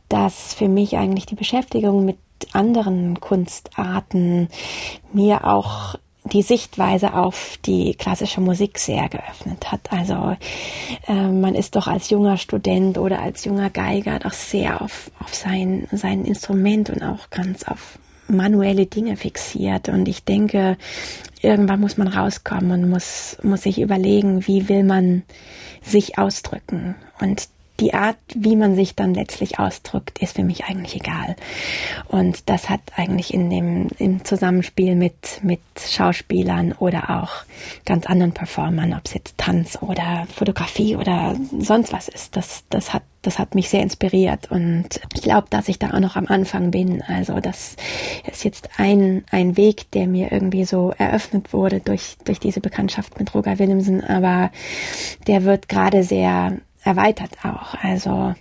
dass 0.08 0.54
für 0.54 0.68
mich 0.68 0.96
eigentlich 0.96 1.26
die 1.26 1.34
Beschäftigung 1.34 2.04
mit 2.04 2.18
anderen 2.52 3.20
Kunstarten 3.20 4.48
mir 5.12 5.44
auch 5.44 5.96
die 6.32 6.42
Sichtweise 6.42 7.14
auf 7.14 7.58
die 7.64 7.94
klassische 7.94 8.40
Musik 8.40 8.78
sehr 8.78 9.08
geöffnet 9.08 9.70
hat. 9.70 9.92
Also 9.92 10.36
äh, 11.06 11.28
man 11.28 11.54
ist 11.54 11.76
doch 11.76 11.86
als 11.86 12.10
junger 12.10 12.36
Student 12.36 12.98
oder 12.98 13.20
als 13.20 13.44
junger 13.44 13.70
Geiger 13.70 14.18
doch 14.18 14.32
sehr 14.32 14.82
auf, 14.82 15.10
auf 15.20 15.34
sein, 15.34 15.86
sein 15.92 16.24
Instrument 16.24 16.90
und 16.90 17.02
auch 17.02 17.30
ganz 17.30 17.62
auf 17.64 17.98
manuelle 18.28 18.86
Dinge 18.86 19.16
fixiert. 19.16 19.88
Und 19.88 20.08
ich 20.08 20.24
denke, 20.24 20.76
irgendwann 21.42 21.80
muss 21.80 21.96
man 21.96 22.08
rauskommen 22.08 22.72
und 22.72 22.90
muss, 22.90 23.36
muss 23.42 23.62
sich 23.62 23.80
überlegen, 23.80 24.46
wie 24.46 24.68
will 24.68 24.82
man 24.82 25.22
sich 25.82 26.18
ausdrücken. 26.18 26.96
Und 27.20 27.48
die 27.80 27.94
Art, 27.94 28.16
wie 28.34 28.56
man 28.56 28.74
sich 28.74 28.94
dann 28.94 29.14
letztlich 29.14 29.58
ausdrückt, 29.58 30.18
ist 30.20 30.36
für 30.36 30.44
mich 30.44 30.64
eigentlich 30.64 30.96
egal. 30.96 31.36
Und 32.08 32.48
das 32.48 32.68
hat 32.68 32.80
eigentlich 32.96 33.34
in 33.34 33.50
dem 33.50 33.88
im 33.98 34.24
Zusammenspiel 34.24 34.94
mit 34.94 35.40
mit 35.42 35.60
Schauspielern 35.78 36.72
oder 36.72 37.22
auch 37.22 37.44
ganz 37.84 38.06
anderen 38.06 38.32
Performern, 38.32 38.94
ob 38.94 39.02
es 39.04 39.14
jetzt 39.14 39.38
Tanz 39.38 39.78
oder 39.80 40.26
Fotografie 40.34 40.96
oder 40.96 41.36
sonst 41.58 41.92
was 41.92 42.08
ist, 42.08 42.36
das 42.36 42.64
das 42.70 42.92
hat 42.92 43.02
das 43.26 43.38
hat 43.40 43.54
mich 43.56 43.68
sehr 43.68 43.82
inspiriert 43.82 44.50
und 44.50 45.00
ich 45.14 45.22
glaube, 45.22 45.48
dass 45.50 45.68
ich 45.68 45.80
da 45.80 45.90
auch 45.90 46.00
noch 46.00 46.14
am 46.14 46.26
Anfang 46.28 46.70
bin. 46.70 47.02
Also 47.02 47.40
das 47.40 47.76
ist 48.30 48.44
jetzt 48.44 48.70
ein, 48.76 49.24
ein 49.30 49.56
Weg, 49.56 49.90
der 49.90 50.06
mir 50.06 50.30
irgendwie 50.30 50.64
so 50.64 50.94
eröffnet 50.96 51.52
wurde 51.52 51.80
durch, 51.80 52.16
durch 52.24 52.38
diese 52.38 52.60
Bekanntschaft 52.60 53.18
mit 53.18 53.34
Roger 53.34 53.58
Willemsen, 53.58 54.02
aber 54.04 54.50
der 55.26 55.42
wird 55.42 55.68
gerade 55.68 56.04
sehr 56.04 56.56
erweitert 56.86 57.32
auch. 57.44 57.74
Also 57.82 58.34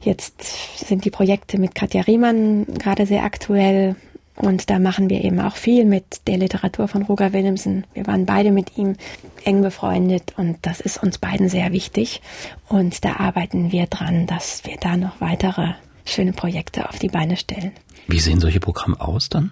jetzt 0.00 0.78
sind 0.86 1.04
die 1.04 1.10
Projekte 1.10 1.58
mit 1.58 1.74
Katja 1.74 2.02
Riemann 2.02 2.66
gerade 2.78 3.06
sehr 3.06 3.24
aktuell. 3.24 3.96
Und 4.36 4.68
da 4.68 4.78
machen 4.78 5.08
wir 5.08 5.24
eben 5.24 5.40
auch 5.40 5.56
viel 5.56 5.86
mit 5.86 6.26
der 6.26 6.36
Literatur 6.36 6.88
von 6.88 7.02
Roger 7.02 7.32
Willemsen. 7.32 7.86
Wir 7.94 8.06
waren 8.06 8.26
beide 8.26 8.50
mit 8.50 8.76
ihm 8.76 8.96
eng 9.44 9.62
befreundet 9.62 10.34
und 10.36 10.58
das 10.62 10.80
ist 10.80 11.02
uns 11.02 11.16
beiden 11.18 11.48
sehr 11.48 11.72
wichtig. 11.72 12.20
Und 12.68 13.04
da 13.04 13.16
arbeiten 13.16 13.72
wir 13.72 13.86
dran, 13.86 14.26
dass 14.26 14.64
wir 14.64 14.76
da 14.78 14.98
noch 14.98 15.20
weitere 15.20 15.72
schöne 16.04 16.32
Projekte 16.32 16.88
auf 16.88 16.98
die 16.98 17.08
Beine 17.08 17.36
stellen. 17.36 17.72
Wie 18.08 18.20
sehen 18.20 18.40
solche 18.40 18.60
Programme 18.60 19.00
aus 19.00 19.28
dann? 19.28 19.50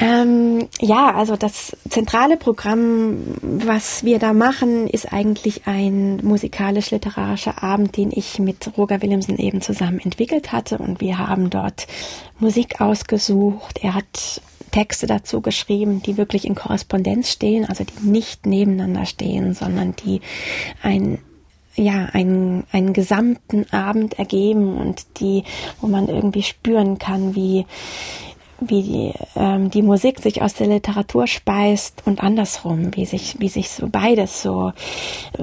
Ähm, 0.00 0.68
ja, 0.80 1.14
also 1.14 1.36
das 1.36 1.76
zentrale 1.88 2.36
Programm, 2.36 3.18
was 3.40 4.04
wir 4.04 4.18
da 4.18 4.32
machen, 4.32 4.88
ist 4.88 5.12
eigentlich 5.12 5.66
ein 5.66 6.16
musikalisch-literarischer 6.22 7.62
Abend, 7.62 7.96
den 7.96 8.10
ich 8.12 8.38
mit 8.38 8.70
Roger 8.76 9.00
Willemsen 9.00 9.38
eben 9.38 9.60
zusammen 9.60 10.00
entwickelt 10.00 10.50
hatte. 10.50 10.78
Und 10.78 11.00
wir 11.00 11.18
haben 11.18 11.50
dort 11.50 11.86
Musik 12.40 12.80
ausgesucht. 12.80 13.78
Er 13.80 13.94
hat 13.94 14.42
Texte 14.72 15.06
dazu 15.06 15.40
geschrieben, 15.40 16.02
die 16.02 16.16
wirklich 16.16 16.44
in 16.46 16.56
Korrespondenz 16.56 17.30
stehen, 17.30 17.66
also 17.66 17.84
die 17.84 18.06
nicht 18.06 18.46
nebeneinander 18.46 19.06
stehen, 19.06 19.54
sondern 19.54 19.94
die 20.04 20.20
ein 20.82 21.18
ja, 21.74 22.06
einen, 22.12 22.64
einen 22.72 22.92
gesamten 22.92 23.66
Abend 23.72 24.18
ergeben 24.18 24.76
und 24.76 25.20
die, 25.20 25.44
wo 25.80 25.86
man 25.86 26.08
irgendwie 26.08 26.42
spüren 26.42 26.98
kann, 26.98 27.34
wie, 27.34 27.66
wie 28.60 28.82
die, 28.82 29.12
ähm, 29.36 29.70
die 29.70 29.82
Musik 29.82 30.20
sich 30.20 30.42
aus 30.42 30.54
der 30.54 30.66
Literatur 30.66 31.26
speist 31.26 32.02
und 32.04 32.22
andersrum, 32.22 32.94
wie 32.94 33.06
sich, 33.06 33.36
wie 33.40 33.48
sich 33.48 33.70
so 33.70 33.88
beides 33.88 34.42
so, 34.42 34.72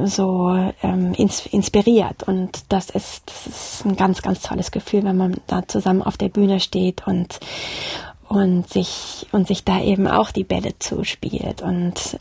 so 0.04 0.50
ähm, 0.84 1.14
ins, 1.14 1.46
inspiriert. 1.48 2.24
Und 2.24 2.64
das 2.70 2.90
ist, 2.90 3.24
das 3.26 3.48
ist 3.48 3.86
ein 3.86 3.96
ganz, 3.96 4.22
ganz 4.22 4.42
tolles 4.42 4.72
Gefühl, 4.72 5.04
wenn 5.04 5.18
man 5.18 5.36
da 5.48 5.68
zusammen 5.68 6.02
auf 6.02 6.18
der 6.18 6.30
Bühne 6.30 6.60
steht 6.60 7.08
und, 7.08 7.40
und 8.30 8.70
sich 8.70 9.28
und 9.32 9.48
sich 9.48 9.64
da 9.64 9.82
eben 9.82 10.08
auch 10.08 10.32
die 10.32 10.44
Bälle 10.44 10.78
zuspielt 10.80 11.62
und 11.62 12.20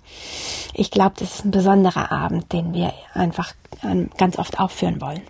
ich 0.72 0.90
glaube, 0.90 1.14
das 1.18 1.36
ist 1.36 1.44
ein 1.44 1.50
besonderer 1.50 2.10
Abend, 2.10 2.52
den 2.52 2.72
wir 2.72 2.92
einfach 3.12 3.52
ähm, 3.82 4.10
ganz 4.16 4.38
oft 4.38 4.58
aufführen 4.58 5.00
wollen. 5.00 5.20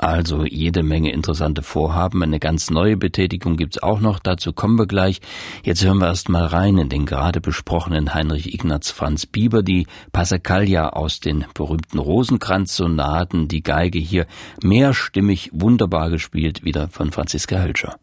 Also 0.00 0.44
jede 0.44 0.84
Menge 0.84 1.10
interessante 1.10 1.62
Vorhaben. 1.62 2.22
Eine 2.22 2.38
ganz 2.38 2.70
neue 2.70 2.96
Betätigung 2.96 3.56
gibt's 3.56 3.82
auch 3.82 3.98
noch. 3.98 4.20
Dazu 4.20 4.52
kommen 4.52 4.78
wir 4.78 4.86
gleich. 4.86 5.20
Jetzt 5.64 5.84
hören 5.84 5.98
wir 5.98 6.06
erst 6.06 6.28
mal 6.28 6.46
rein 6.46 6.78
in 6.78 6.88
den 6.88 7.04
gerade 7.04 7.40
besprochenen 7.40 8.14
Heinrich 8.14 8.54
Ignaz 8.54 8.92
Franz 8.92 9.26
Bieber, 9.26 9.64
die 9.64 9.88
Passacaglia 10.12 10.90
aus 10.90 11.18
den 11.18 11.46
berühmten 11.52 11.98
Rosenkranz-Sonaten, 11.98 13.48
die 13.48 13.64
Geige 13.64 13.98
hier 13.98 14.26
mehrstimmig 14.62 15.50
wunderbar 15.52 16.10
gespielt, 16.10 16.62
wieder 16.62 16.88
von 16.90 17.10
Franziska 17.10 17.58
Hölscher. 17.58 17.96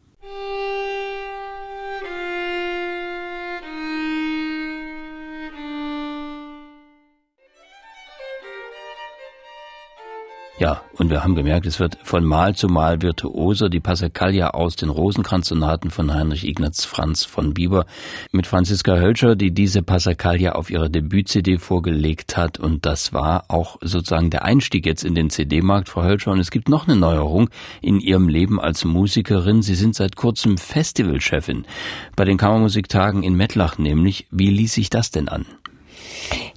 Ja, 10.65 10.81
und 10.97 11.11
wir 11.11 11.23
haben 11.23 11.35
gemerkt, 11.35 11.67
es 11.67 11.79
wird 11.79 11.99
von 12.01 12.25
Mal 12.25 12.55
zu 12.55 12.67
Mal 12.67 13.03
virtuoser. 13.03 13.69
Die 13.69 13.79
Passacaglia 13.79 14.49
aus 14.49 14.75
den 14.75 14.89
Rosenkranzsonaten 14.89 15.91
von 15.91 16.11
Heinrich 16.11 16.43
Ignaz 16.43 16.85
Franz 16.85 17.23
von 17.23 17.53
Bieber 17.53 17.85
mit 18.31 18.47
Franziska 18.47 18.95
Hölscher, 18.95 19.35
die 19.35 19.51
diese 19.51 19.83
Passacaglia 19.83 20.53
auf 20.53 20.71
ihrer 20.71 20.89
Debüt-CD 20.89 21.59
vorgelegt 21.59 22.35
hat. 22.35 22.59
Und 22.59 22.87
das 22.87 23.13
war 23.13 23.45
auch 23.47 23.77
sozusagen 23.81 24.31
der 24.31 24.43
Einstieg 24.43 24.87
jetzt 24.87 25.03
in 25.03 25.13
den 25.13 25.29
CD-Markt, 25.29 25.87
Frau 25.87 26.01
Hölscher. 26.01 26.31
Und 26.31 26.39
es 26.39 26.49
gibt 26.49 26.67
noch 26.67 26.87
eine 26.87 26.95
Neuerung 26.95 27.51
in 27.83 27.99
Ihrem 27.99 28.27
Leben 28.27 28.59
als 28.59 28.85
Musikerin. 28.85 29.61
Sie 29.61 29.75
sind 29.75 29.93
seit 29.93 30.15
kurzem 30.15 30.57
Festivalchefin 30.57 31.65
bei 32.15 32.25
den 32.25 32.39
Kammermusiktagen 32.39 33.21
in 33.21 33.35
Mettlach 33.35 33.77
nämlich. 33.77 34.25
Wie 34.31 34.49
ließ 34.49 34.73
sich 34.73 34.89
das 34.89 35.11
denn 35.11 35.29
an? 35.29 35.45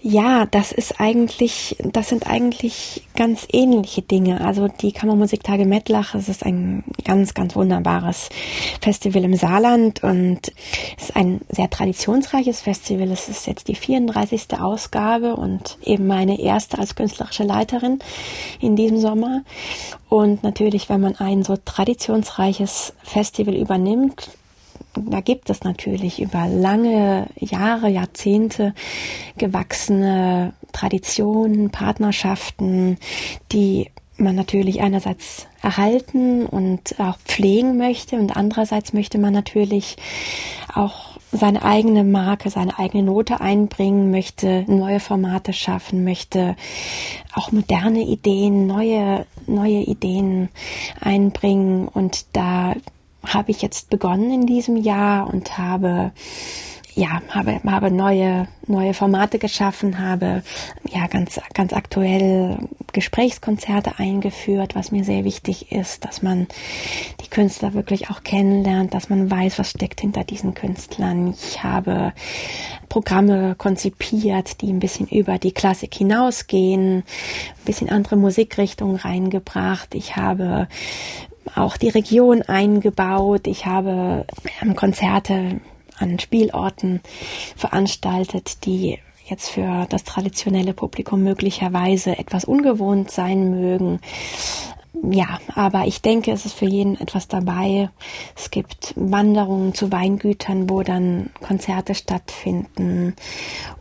Ja, 0.00 0.46
das 0.46 0.70
ist 0.70 1.00
eigentlich, 1.00 1.76
das 1.82 2.08
sind 2.08 2.28
eigentlich 2.28 3.02
ganz 3.16 3.48
ähnliche 3.52 4.00
Dinge. 4.00 4.40
Also 4.42 4.68
die 4.68 4.92
Kammermusiktage 4.92 5.64
Mettlach, 5.64 6.14
es 6.14 6.28
ist 6.28 6.46
ein 6.46 6.84
ganz, 7.04 7.34
ganz 7.34 7.56
wunderbares 7.56 8.28
Festival 8.80 9.24
im 9.24 9.34
Saarland 9.34 10.04
und 10.04 10.52
es 10.96 11.04
ist 11.08 11.16
ein 11.16 11.40
sehr 11.48 11.68
traditionsreiches 11.68 12.60
Festival. 12.60 13.10
Es 13.10 13.28
ist 13.28 13.48
jetzt 13.48 13.66
die 13.66 13.74
34. 13.74 14.60
Ausgabe 14.60 15.34
und 15.34 15.78
eben 15.82 16.06
meine 16.06 16.40
erste 16.40 16.78
als 16.78 16.94
künstlerische 16.94 17.42
Leiterin 17.42 17.98
in 18.60 18.76
diesem 18.76 19.00
Sommer. 19.00 19.42
Und 20.08 20.44
natürlich, 20.44 20.88
wenn 20.88 21.00
man 21.00 21.16
ein 21.16 21.42
so 21.42 21.56
traditionsreiches 21.56 22.92
Festival 23.02 23.56
übernimmt, 23.56 24.30
da 25.06 25.20
gibt 25.20 25.50
es 25.50 25.62
natürlich 25.64 26.20
über 26.20 26.46
lange 26.46 27.26
Jahre, 27.36 27.88
Jahrzehnte 27.88 28.74
gewachsene 29.36 30.54
Traditionen, 30.72 31.70
Partnerschaften, 31.70 32.98
die 33.52 33.90
man 34.16 34.34
natürlich 34.34 34.80
einerseits 34.80 35.46
erhalten 35.62 36.44
und 36.46 36.98
auch 36.98 37.18
pflegen 37.18 37.76
möchte 37.76 38.16
und 38.16 38.36
andererseits 38.36 38.92
möchte 38.92 39.18
man 39.18 39.32
natürlich 39.32 39.96
auch 40.74 41.18
seine 41.30 41.62
eigene 41.62 42.04
Marke, 42.04 42.50
seine 42.50 42.78
eigene 42.78 43.02
Note 43.02 43.40
einbringen, 43.40 44.10
möchte 44.10 44.64
neue 44.66 45.00
Formate 45.00 45.52
schaffen, 45.52 46.04
möchte 46.04 46.56
auch 47.34 47.52
moderne 47.52 48.00
Ideen, 48.00 48.66
neue, 48.66 49.26
neue 49.46 49.82
Ideen 49.82 50.48
einbringen 51.00 51.86
und 51.88 52.26
da 52.32 52.74
habe 53.28 53.50
ich 53.50 53.62
jetzt 53.62 53.90
begonnen 53.90 54.32
in 54.32 54.46
diesem 54.46 54.76
Jahr 54.76 55.32
und 55.32 55.58
habe 55.58 56.12
ja, 56.98 57.22
habe, 57.28 57.60
habe 57.64 57.92
neue, 57.92 58.48
neue 58.66 58.92
Formate 58.92 59.38
geschaffen, 59.38 60.00
habe 60.00 60.42
ja 60.90 61.06
ganz, 61.06 61.40
ganz 61.54 61.72
aktuell 61.72 62.58
Gesprächskonzerte 62.92 63.98
eingeführt, 63.98 64.74
was 64.74 64.90
mir 64.90 65.04
sehr 65.04 65.22
wichtig 65.24 65.70
ist, 65.70 66.04
dass 66.04 66.22
man 66.22 66.48
die 67.22 67.30
Künstler 67.30 67.72
wirklich 67.72 68.10
auch 68.10 68.24
kennenlernt, 68.24 68.94
dass 68.94 69.10
man 69.10 69.30
weiß, 69.30 69.60
was 69.60 69.70
steckt 69.70 70.00
hinter 70.00 70.24
diesen 70.24 70.54
Künstlern. 70.54 71.34
Ich 71.40 71.62
habe 71.62 72.12
Programme 72.88 73.54
konzipiert, 73.56 74.60
die 74.60 74.72
ein 74.72 74.80
bisschen 74.80 75.06
über 75.06 75.38
die 75.38 75.52
Klassik 75.52 75.94
hinausgehen, 75.94 76.98
ein 76.98 77.64
bisschen 77.64 77.90
andere 77.90 78.16
Musikrichtungen 78.16 78.96
reingebracht. 78.96 79.94
Ich 79.94 80.16
habe 80.16 80.66
auch 81.54 81.76
die 81.76 81.88
Region 81.88 82.42
eingebaut. 82.42 83.46
Ich 83.46 83.66
habe 83.66 84.26
Konzerte 84.76 85.60
an 85.98 86.18
Spielorten 86.18 87.00
veranstaltet, 87.56 88.64
die 88.64 88.98
jetzt 89.26 89.50
für 89.50 89.86
das 89.88 90.04
traditionelle 90.04 90.72
Publikum 90.72 91.22
möglicherweise 91.22 92.18
etwas 92.18 92.44
ungewohnt 92.44 93.10
sein 93.10 93.50
mögen. 93.50 94.00
Ja, 95.02 95.38
aber 95.54 95.86
ich 95.86 96.02
denke, 96.02 96.32
es 96.32 96.44
ist 96.44 96.54
für 96.54 96.64
jeden 96.64 97.00
etwas 97.00 97.28
dabei. 97.28 97.90
Es 98.36 98.50
gibt 98.50 98.94
Wanderungen 98.96 99.74
zu 99.74 99.92
Weingütern, 99.92 100.68
wo 100.68 100.82
dann 100.82 101.30
Konzerte 101.40 101.94
stattfinden 101.94 103.14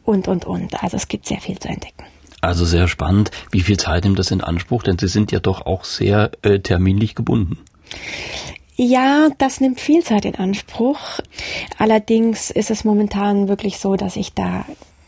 und, 0.05 0.27
und, 0.27 0.45
und. 0.45 0.83
Also 0.83 0.97
es 0.97 1.07
gibt 1.07 1.25
sehr 1.25 1.41
viel 1.41 1.57
zu 1.57 1.69
entdecken. 1.69 2.05
Also 2.41 2.65
sehr 2.65 2.87
spannend. 2.87 3.31
Wie 3.51 3.61
viel 3.61 3.77
Zeit 3.77 4.03
nimmt 4.03 4.19
das 4.19 4.31
in 4.31 4.41
Anspruch? 4.41 4.83
Denn 4.83 4.97
Sie 4.99 5.07
sind 5.07 5.31
ja 5.31 5.39
doch 5.39 5.65
auch 5.65 5.83
sehr 5.83 6.31
äh, 6.43 6.59
terminlich 6.59 7.15
gebunden. 7.15 7.57
Ja, 8.75 9.29
das 9.39 9.59
nimmt 9.59 9.79
viel 9.79 10.03
Zeit 10.03 10.25
in 10.25 10.35
Anspruch. 10.35 11.19
Allerdings 11.79 12.51
ist 12.51 12.69
es 12.69 12.83
momentan 12.83 13.47
wirklich 13.47 13.79
so, 13.79 13.95
dass 13.95 14.15
ich 14.15 14.33
da 14.33 14.65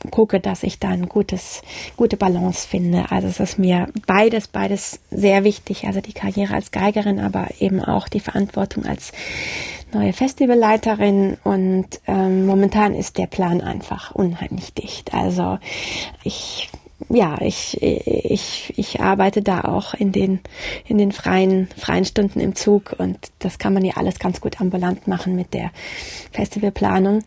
gucke, 0.10 0.40
dass 0.40 0.64
ich 0.64 0.80
da 0.80 0.90
ein 0.90 1.08
gutes, 1.08 1.62
gute 1.96 2.18
Balance 2.18 2.68
finde. 2.68 3.12
Also 3.12 3.28
es 3.28 3.40
ist 3.40 3.60
mir 3.60 3.90
beides, 4.08 4.48
beides 4.48 5.00
sehr 5.12 5.44
wichtig. 5.44 5.86
Also 5.86 6.02
die 6.02 6.14
Karriere 6.14 6.56
als 6.56 6.72
Geigerin, 6.72 7.20
aber 7.20 7.50
eben 7.60 7.84
auch 7.84 8.08
die 8.08 8.22
Verantwortung 8.22 8.86
als 8.86 9.12
neue 9.94 10.14
Festivalleiterin 10.14 11.38
und 11.44 11.88
ähm, 12.08 12.46
momentan 12.46 12.94
ist 12.94 13.18
der 13.18 13.28
Plan 13.28 13.62
einfach 13.62 14.14
unheimlich 14.14 14.74
dicht. 14.74 15.14
Also 15.14 15.58
ich 16.24 16.70
ja, 17.10 17.42
ich, 17.42 17.82
ich, 17.82 18.74
ich 18.78 19.02
arbeite 19.02 19.42
da 19.42 19.62
auch 19.62 19.94
in 19.96 20.12
den, 20.12 20.40
in 20.86 20.98
den 20.98 21.12
freien, 21.12 21.68
freien 21.76 22.06
Stunden 22.06 22.40
im 22.40 22.56
Zug 22.56 22.96
und 22.98 23.18
das 23.40 23.58
kann 23.58 23.74
man 23.74 23.84
ja 23.84 23.98
alles 23.98 24.20
ganz 24.20 24.42
gut 24.42 24.62
ambulant 24.62 25.08
machen 25.08 25.36
mit 25.36 25.54
der 25.54 25.72
Festivalplanung. 26.32 27.24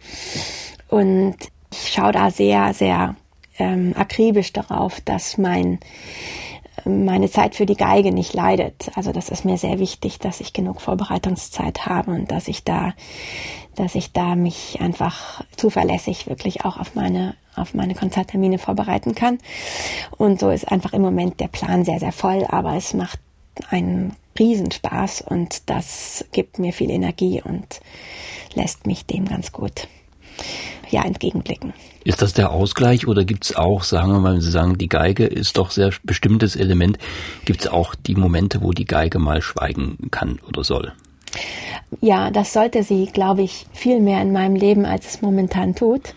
Und 0.88 1.36
ich 1.72 1.92
schaue 1.92 2.12
da 2.12 2.30
sehr, 2.30 2.74
sehr 2.74 3.16
ähm, 3.58 3.94
akribisch 3.96 4.52
darauf, 4.52 5.00
dass 5.00 5.36
mein 5.36 5.80
meine 6.84 7.30
Zeit 7.30 7.54
für 7.54 7.66
die 7.66 7.76
Geige 7.76 8.12
nicht 8.12 8.34
leidet. 8.34 8.90
Also 8.94 9.12
das 9.12 9.28
ist 9.28 9.44
mir 9.44 9.58
sehr 9.58 9.78
wichtig, 9.78 10.18
dass 10.18 10.40
ich 10.40 10.52
genug 10.52 10.80
Vorbereitungszeit 10.80 11.86
habe 11.86 12.12
und 12.12 12.30
dass 12.30 12.48
ich 12.48 12.64
da, 12.64 12.94
dass 13.74 13.94
ich 13.94 14.12
da 14.12 14.34
mich 14.34 14.80
einfach 14.80 15.44
zuverlässig 15.56 16.26
wirklich 16.26 16.64
auch 16.64 16.78
auf 16.78 16.94
meine, 16.94 17.34
auf 17.56 17.74
meine 17.74 17.94
Konzerttermine 17.94 18.58
vorbereiten 18.58 19.14
kann. 19.14 19.38
Und 20.16 20.40
so 20.40 20.50
ist 20.50 20.70
einfach 20.70 20.92
im 20.92 21.02
Moment 21.02 21.40
der 21.40 21.48
Plan 21.48 21.84
sehr, 21.84 22.00
sehr 22.00 22.12
voll, 22.12 22.46
aber 22.48 22.74
es 22.74 22.94
macht 22.94 23.20
einen 23.70 24.16
Riesenspaß 24.38 25.22
und 25.22 25.68
das 25.68 26.24
gibt 26.32 26.58
mir 26.58 26.72
viel 26.72 26.90
Energie 26.90 27.42
und 27.44 27.80
lässt 28.54 28.86
mich 28.86 29.04
dem 29.06 29.26
ganz 29.26 29.52
gut 29.52 29.88
ja, 30.90 31.04
entgegenblicken. 31.04 31.74
Ist 32.04 32.22
das 32.22 32.32
der 32.32 32.50
Ausgleich 32.50 33.06
oder 33.06 33.24
gibt 33.24 33.44
es 33.44 33.56
auch, 33.56 33.82
sagen 33.84 34.12
wir 34.12 34.18
mal, 34.18 34.40
Sie 34.40 34.50
sagen, 34.50 34.78
die 34.78 34.88
Geige 34.88 35.24
ist 35.24 35.56
doch 35.56 35.70
sehr 35.70 35.92
bestimmtes 36.02 36.56
Element, 36.56 36.98
gibt 37.44 37.60
es 37.60 37.68
auch 37.68 37.94
die 37.94 38.14
Momente, 38.14 38.62
wo 38.62 38.72
die 38.72 38.84
Geige 38.84 39.18
mal 39.18 39.42
schweigen 39.42 40.10
kann 40.10 40.40
oder 40.48 40.64
soll? 40.64 40.92
Ja, 42.00 42.30
das 42.30 42.52
sollte 42.52 42.82
sie, 42.82 43.06
glaube 43.06 43.42
ich, 43.42 43.66
viel 43.72 44.00
mehr 44.00 44.22
in 44.22 44.32
meinem 44.32 44.56
Leben, 44.56 44.84
als 44.84 45.06
es 45.06 45.22
momentan 45.22 45.74
tut. 45.74 46.14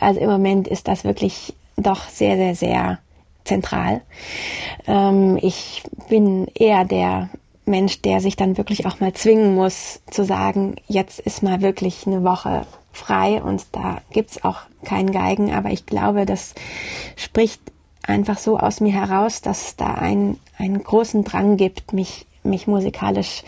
Also 0.00 0.20
im 0.20 0.28
Moment 0.28 0.68
ist 0.68 0.88
das 0.88 1.04
wirklich 1.04 1.54
doch 1.76 2.08
sehr, 2.08 2.36
sehr, 2.36 2.54
sehr 2.54 2.98
zentral. 3.44 4.02
Ähm, 4.86 5.38
ich 5.40 5.82
bin 6.08 6.48
eher 6.54 6.84
der 6.84 7.30
Mensch, 7.66 8.02
der 8.02 8.20
sich 8.20 8.36
dann 8.36 8.58
wirklich 8.58 8.86
auch 8.86 9.00
mal 9.00 9.12
zwingen 9.12 9.54
muss, 9.54 10.00
zu 10.10 10.24
sagen, 10.24 10.76
jetzt 10.86 11.20
ist 11.20 11.42
mal 11.42 11.62
wirklich 11.62 12.06
eine 12.06 12.22
Woche 12.22 12.66
frei 12.94 13.42
und 13.42 13.66
da 13.72 13.98
gibt's 14.10 14.44
auch 14.44 14.60
keinen 14.84 15.12
Geigen, 15.12 15.52
aber 15.52 15.70
ich 15.70 15.86
glaube, 15.86 16.26
das 16.26 16.54
spricht 17.16 17.60
einfach 18.06 18.38
so 18.38 18.58
aus 18.58 18.80
mir 18.80 18.92
heraus, 18.92 19.40
dass 19.40 19.68
es 19.68 19.76
da 19.76 19.94
einen, 19.94 20.38
einen 20.58 20.82
großen 20.82 21.24
Drang 21.24 21.56
gibt, 21.56 21.92
mich, 21.92 22.26
mich 22.42 22.66
musikalisch 22.66 23.42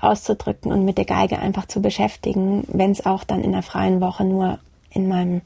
auszudrücken 0.00 0.72
und 0.72 0.84
mit 0.84 0.98
der 0.98 1.04
Geige 1.04 1.38
einfach 1.38 1.66
zu 1.66 1.82
beschäftigen, 1.82 2.64
wenn 2.68 2.90
es 2.90 3.04
auch 3.04 3.24
dann 3.24 3.42
in 3.42 3.52
der 3.52 3.62
freien 3.62 4.00
Woche 4.00 4.24
nur 4.24 4.58
in 4.90 5.08
meinem 5.08 5.42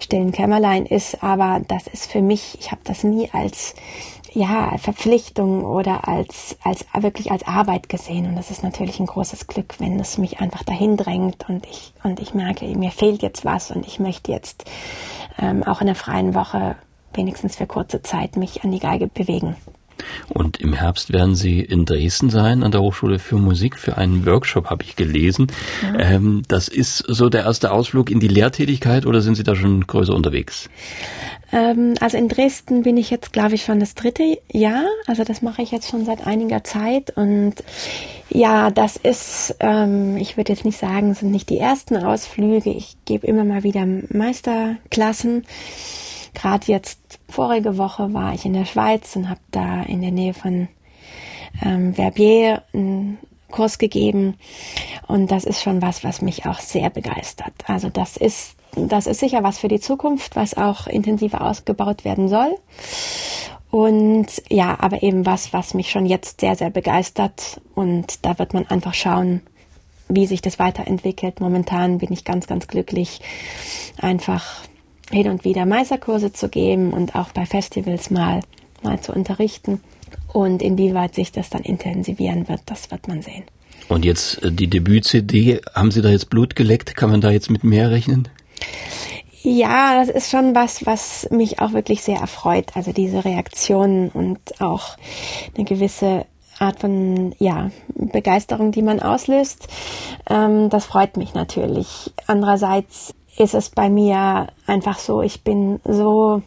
stillen 0.00 0.32
Kämmerlein 0.32 0.86
ist. 0.86 1.22
Aber 1.22 1.60
das 1.68 1.86
ist 1.86 2.10
für 2.10 2.22
mich, 2.22 2.58
ich 2.60 2.70
habe 2.70 2.80
das 2.84 3.04
nie 3.04 3.28
als 3.32 3.74
ja, 4.32 4.76
Verpflichtung 4.78 5.64
oder 5.64 6.06
als, 6.06 6.56
als 6.62 6.86
wirklich 6.98 7.32
als 7.32 7.46
Arbeit 7.46 7.88
gesehen. 7.88 8.26
Und 8.26 8.36
das 8.36 8.50
ist 8.50 8.62
natürlich 8.62 9.00
ein 9.00 9.06
großes 9.06 9.46
Glück, 9.46 9.74
wenn 9.78 9.98
es 9.98 10.18
mich 10.18 10.40
einfach 10.40 10.62
dahin 10.62 10.96
drängt 10.96 11.48
und 11.48 11.66
ich, 11.66 11.92
und 12.02 12.20
ich 12.20 12.34
merke, 12.34 12.66
mir 12.66 12.90
fehlt 12.90 13.22
jetzt 13.22 13.44
was 13.44 13.70
und 13.70 13.86
ich 13.86 13.98
möchte 13.98 14.30
jetzt 14.32 14.64
ähm, 15.38 15.62
auch 15.64 15.80
in 15.80 15.86
der 15.86 15.96
freien 15.96 16.34
Woche 16.34 16.76
wenigstens 17.12 17.56
für 17.56 17.66
kurze 17.66 18.02
Zeit 18.02 18.36
mich 18.36 18.62
an 18.62 18.70
die 18.70 18.78
Geige 18.78 19.08
bewegen. 19.08 19.56
Und 20.28 20.60
im 20.60 20.72
Herbst 20.72 21.12
werden 21.12 21.34
Sie 21.34 21.60
in 21.60 21.84
Dresden 21.84 22.30
sein, 22.30 22.62
an 22.62 22.72
der 22.72 22.80
Hochschule 22.80 23.18
für 23.18 23.36
Musik, 23.36 23.78
für 23.78 23.96
einen 23.96 24.26
Workshop, 24.26 24.70
habe 24.70 24.84
ich 24.84 24.96
gelesen. 24.96 25.48
Mhm. 25.82 25.98
Ähm, 25.98 26.42
das 26.48 26.68
ist 26.68 26.98
so 27.08 27.28
der 27.28 27.44
erste 27.44 27.72
Ausflug 27.72 28.10
in 28.10 28.20
die 28.20 28.28
Lehrtätigkeit 28.28 29.06
oder 29.06 29.20
sind 29.20 29.36
Sie 29.36 29.44
da 29.44 29.54
schon 29.54 29.86
größer 29.86 30.14
unterwegs? 30.14 30.68
Ähm, 31.52 31.94
also 32.00 32.16
in 32.16 32.28
Dresden 32.28 32.82
bin 32.82 32.96
ich 32.96 33.10
jetzt, 33.10 33.32
glaube 33.32 33.54
ich, 33.54 33.64
schon 33.64 33.80
das 33.80 33.94
dritte 33.94 34.38
Jahr. 34.52 34.84
Also 35.06 35.24
das 35.24 35.42
mache 35.42 35.62
ich 35.62 35.70
jetzt 35.72 35.90
schon 35.90 36.04
seit 36.04 36.26
einiger 36.26 36.62
Zeit. 36.64 37.16
Und 37.16 37.54
ja, 38.28 38.70
das 38.70 38.96
ist, 38.96 39.56
ähm, 39.60 40.16
ich 40.16 40.36
würde 40.36 40.52
jetzt 40.52 40.64
nicht 40.64 40.78
sagen, 40.78 41.14
sind 41.14 41.30
nicht 41.30 41.50
die 41.50 41.58
ersten 41.58 41.96
Ausflüge. 41.96 42.70
Ich 42.70 42.96
gebe 43.04 43.26
immer 43.26 43.44
mal 43.44 43.64
wieder 43.64 43.84
Meisterklassen. 43.84 45.44
Gerade 46.34 46.66
jetzt 46.66 47.18
vorige 47.28 47.78
Woche 47.78 48.12
war 48.12 48.34
ich 48.34 48.44
in 48.44 48.52
der 48.52 48.64
Schweiz 48.64 49.16
und 49.16 49.28
habe 49.28 49.40
da 49.50 49.82
in 49.82 50.02
der 50.02 50.12
Nähe 50.12 50.34
von 50.34 50.68
ähm, 51.62 51.94
Verbier 51.94 52.62
einen 52.72 53.18
Kurs 53.50 53.78
gegeben. 53.78 54.36
Und 55.06 55.30
das 55.30 55.44
ist 55.44 55.62
schon 55.62 55.82
was, 55.82 56.04
was 56.04 56.22
mich 56.22 56.46
auch 56.46 56.60
sehr 56.60 56.90
begeistert. 56.90 57.54
Also 57.66 57.88
das 57.88 58.16
ist, 58.16 58.54
das 58.76 59.06
ist 59.06 59.20
sicher 59.20 59.42
was 59.42 59.58
für 59.58 59.68
die 59.68 59.80
Zukunft, 59.80 60.36
was 60.36 60.56
auch 60.56 60.86
intensiver 60.86 61.40
ausgebaut 61.42 62.04
werden 62.04 62.28
soll. 62.28 62.56
Und 63.70 64.26
ja, 64.48 64.76
aber 64.80 65.02
eben 65.02 65.26
was, 65.26 65.52
was 65.52 65.74
mich 65.74 65.90
schon 65.90 66.06
jetzt 66.06 66.40
sehr, 66.40 66.56
sehr 66.56 66.70
begeistert. 66.70 67.60
Und 67.74 68.24
da 68.24 68.38
wird 68.38 68.52
man 68.54 68.66
einfach 68.66 68.94
schauen, 68.94 69.42
wie 70.08 70.26
sich 70.26 70.42
das 70.42 70.58
weiterentwickelt. 70.58 71.40
Momentan 71.40 71.98
bin 71.98 72.12
ich 72.12 72.24
ganz, 72.24 72.46
ganz 72.46 72.66
glücklich, 72.66 73.20
einfach 74.00 74.64
hin 75.10 75.28
und 75.28 75.44
wieder 75.44 75.66
Meisterkurse 75.66 76.32
zu 76.32 76.48
geben 76.48 76.92
und 76.92 77.14
auch 77.14 77.30
bei 77.32 77.46
Festivals 77.46 78.10
mal, 78.10 78.40
mal 78.82 79.00
zu 79.00 79.12
unterrichten. 79.12 79.80
Und 80.32 80.62
inwieweit 80.62 81.14
sich 81.14 81.32
das 81.32 81.50
dann 81.50 81.62
intensivieren 81.62 82.48
wird, 82.48 82.60
das 82.66 82.90
wird 82.90 83.08
man 83.08 83.22
sehen. 83.22 83.44
Und 83.88 84.04
jetzt 84.04 84.42
äh, 84.42 84.52
die 84.52 84.68
Debüt-CD, 84.68 85.60
haben 85.74 85.90
Sie 85.90 86.02
da 86.02 86.10
jetzt 86.10 86.30
Blut 86.30 86.54
geleckt? 86.54 86.94
Kann 86.94 87.10
man 87.10 87.20
da 87.20 87.30
jetzt 87.30 87.50
mit 87.50 87.64
mehr 87.64 87.90
rechnen? 87.90 88.28
Ja, 89.42 89.94
das 90.04 90.14
ist 90.14 90.30
schon 90.30 90.54
was, 90.54 90.84
was 90.86 91.26
mich 91.30 91.60
auch 91.60 91.72
wirklich 91.72 92.02
sehr 92.02 92.18
erfreut. 92.18 92.66
Also 92.74 92.92
diese 92.92 93.24
Reaktionen 93.24 94.10
und 94.10 94.38
auch 94.60 94.96
eine 95.56 95.64
gewisse 95.64 96.26
Art 96.58 96.80
von 96.80 97.34
ja, 97.38 97.70
Begeisterung, 97.94 98.70
die 98.70 98.82
man 98.82 99.00
auslöst. 99.00 99.66
Ähm, 100.28 100.68
das 100.68 100.84
freut 100.84 101.16
mich 101.16 101.32
natürlich. 101.32 102.12
Andererseits 102.26 103.14
ist 103.36 103.54
es 103.54 103.70
bei 103.70 103.88
mir 103.88 104.48
einfach 104.66 104.98
so, 104.98 105.22
ich 105.22 105.42
bin 105.42 105.80
so 105.84 106.42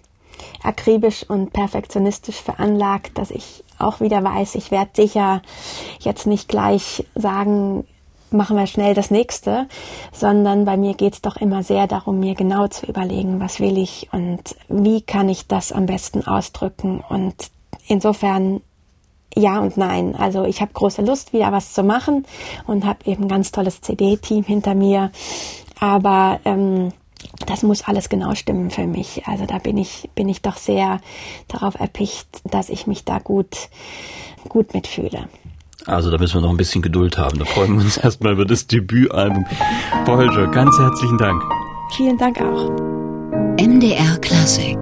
akribisch 0.63 1.30
und 1.30 1.54
perfektionistisch 1.54 2.38
veranlagt, 2.38 3.17
dass 3.17 3.32
ich 3.32 3.63
auch 3.80 4.00
wieder 4.00 4.24
weiß, 4.24 4.56
ich 4.56 4.72
werde 4.72 4.91
sicher 4.93 5.41
jetzt 6.00 6.28
nicht 6.28 6.48
gleich 6.48 7.06
sagen, 7.15 7.86
machen 8.32 8.58
wir 8.58 8.67
schnell 8.67 8.93
das 8.93 9.12
nächste, 9.12 9.67
sondern 10.12 10.65
bei 10.65 10.76
mir 10.78 10.96
geht 10.96 11.13
es 11.13 11.22
doch 11.22 11.38
immer 11.38 11.63
sehr 11.63 11.88
darum, 11.88 12.19
mir 12.19 12.36
genau 12.36 12.67
zu 12.67 12.86
überlegen, 12.88 13.39
was 13.39 13.60
will 13.60 13.78
ich 13.78 14.10
und 14.12 14.56
wie 14.69 15.02
kann 15.02 15.30
ich 15.30 15.48
das 15.48 15.72
am 15.72 15.86
besten 15.86 16.26
ausdrücken. 16.26 17.04
Und 17.08 17.36
insofern 17.88 18.62
ja 19.36 19.60
und 19.60 19.78
nein. 19.78 20.15
Also 20.15 20.46
ich 20.46 20.62
habe 20.62 20.74
große 20.74 21.02
Lust, 21.02 21.34
wieder 21.34 21.52
was 21.52 21.74
zu 21.74 21.84
machen 21.84 22.26
und 22.67 22.86
habe 22.86 23.00
eben 23.06 23.24
ein 23.24 23.30
ganz 23.30 23.52
tolles 23.52 23.82
CD-Team 23.82 24.43
hinter 24.43 24.76
mir. 24.76 25.12
Aber 25.80 26.40
ähm, 26.46 26.92
das 27.46 27.64
muss 27.64 27.84
alles 27.84 28.10
genau 28.10 28.36
stimmen 28.36 28.70
für 28.70 28.88
mich. 28.88 29.24
Also 29.26 29.46
da 29.46 29.58
bin 29.58 29.78
ich, 29.78 30.10
bin 30.16 30.30
ich 30.30 30.42
doch 30.42 30.58
sehr 30.58 31.00
darauf 31.48 31.80
erpicht, 31.80 32.28
dass 32.50 32.70
ich 32.70 32.88
mich 32.88 33.06
da 33.06 33.20
gut, 33.20 33.70
gut 34.50 34.74
mitfühle. 34.74 35.28
Also 35.86 36.12
da 36.12 36.18
müssen 36.18 36.36
wir 36.36 36.42
noch 36.42 36.52
ein 36.52 36.58
bisschen 36.58 36.82
Geduld 36.82 37.18
haben. 37.18 37.40
Da 37.40 37.46
freuen 37.46 37.76
wir 37.76 37.84
uns 37.84 37.98
erstmal 38.04 38.34
über 38.34 38.46
das 38.46 38.68
Debütalbum. 38.68 39.46
Frau 40.06 40.18
Hölscher, 40.18 40.48
ganz 40.48 40.78
herzlichen 40.78 41.18
Dank. 41.18 41.44
Vielen 41.96 42.18
Dank 42.18 42.40
auch. 42.42 42.70
MDR 43.60 44.18
Klassik 44.20 44.78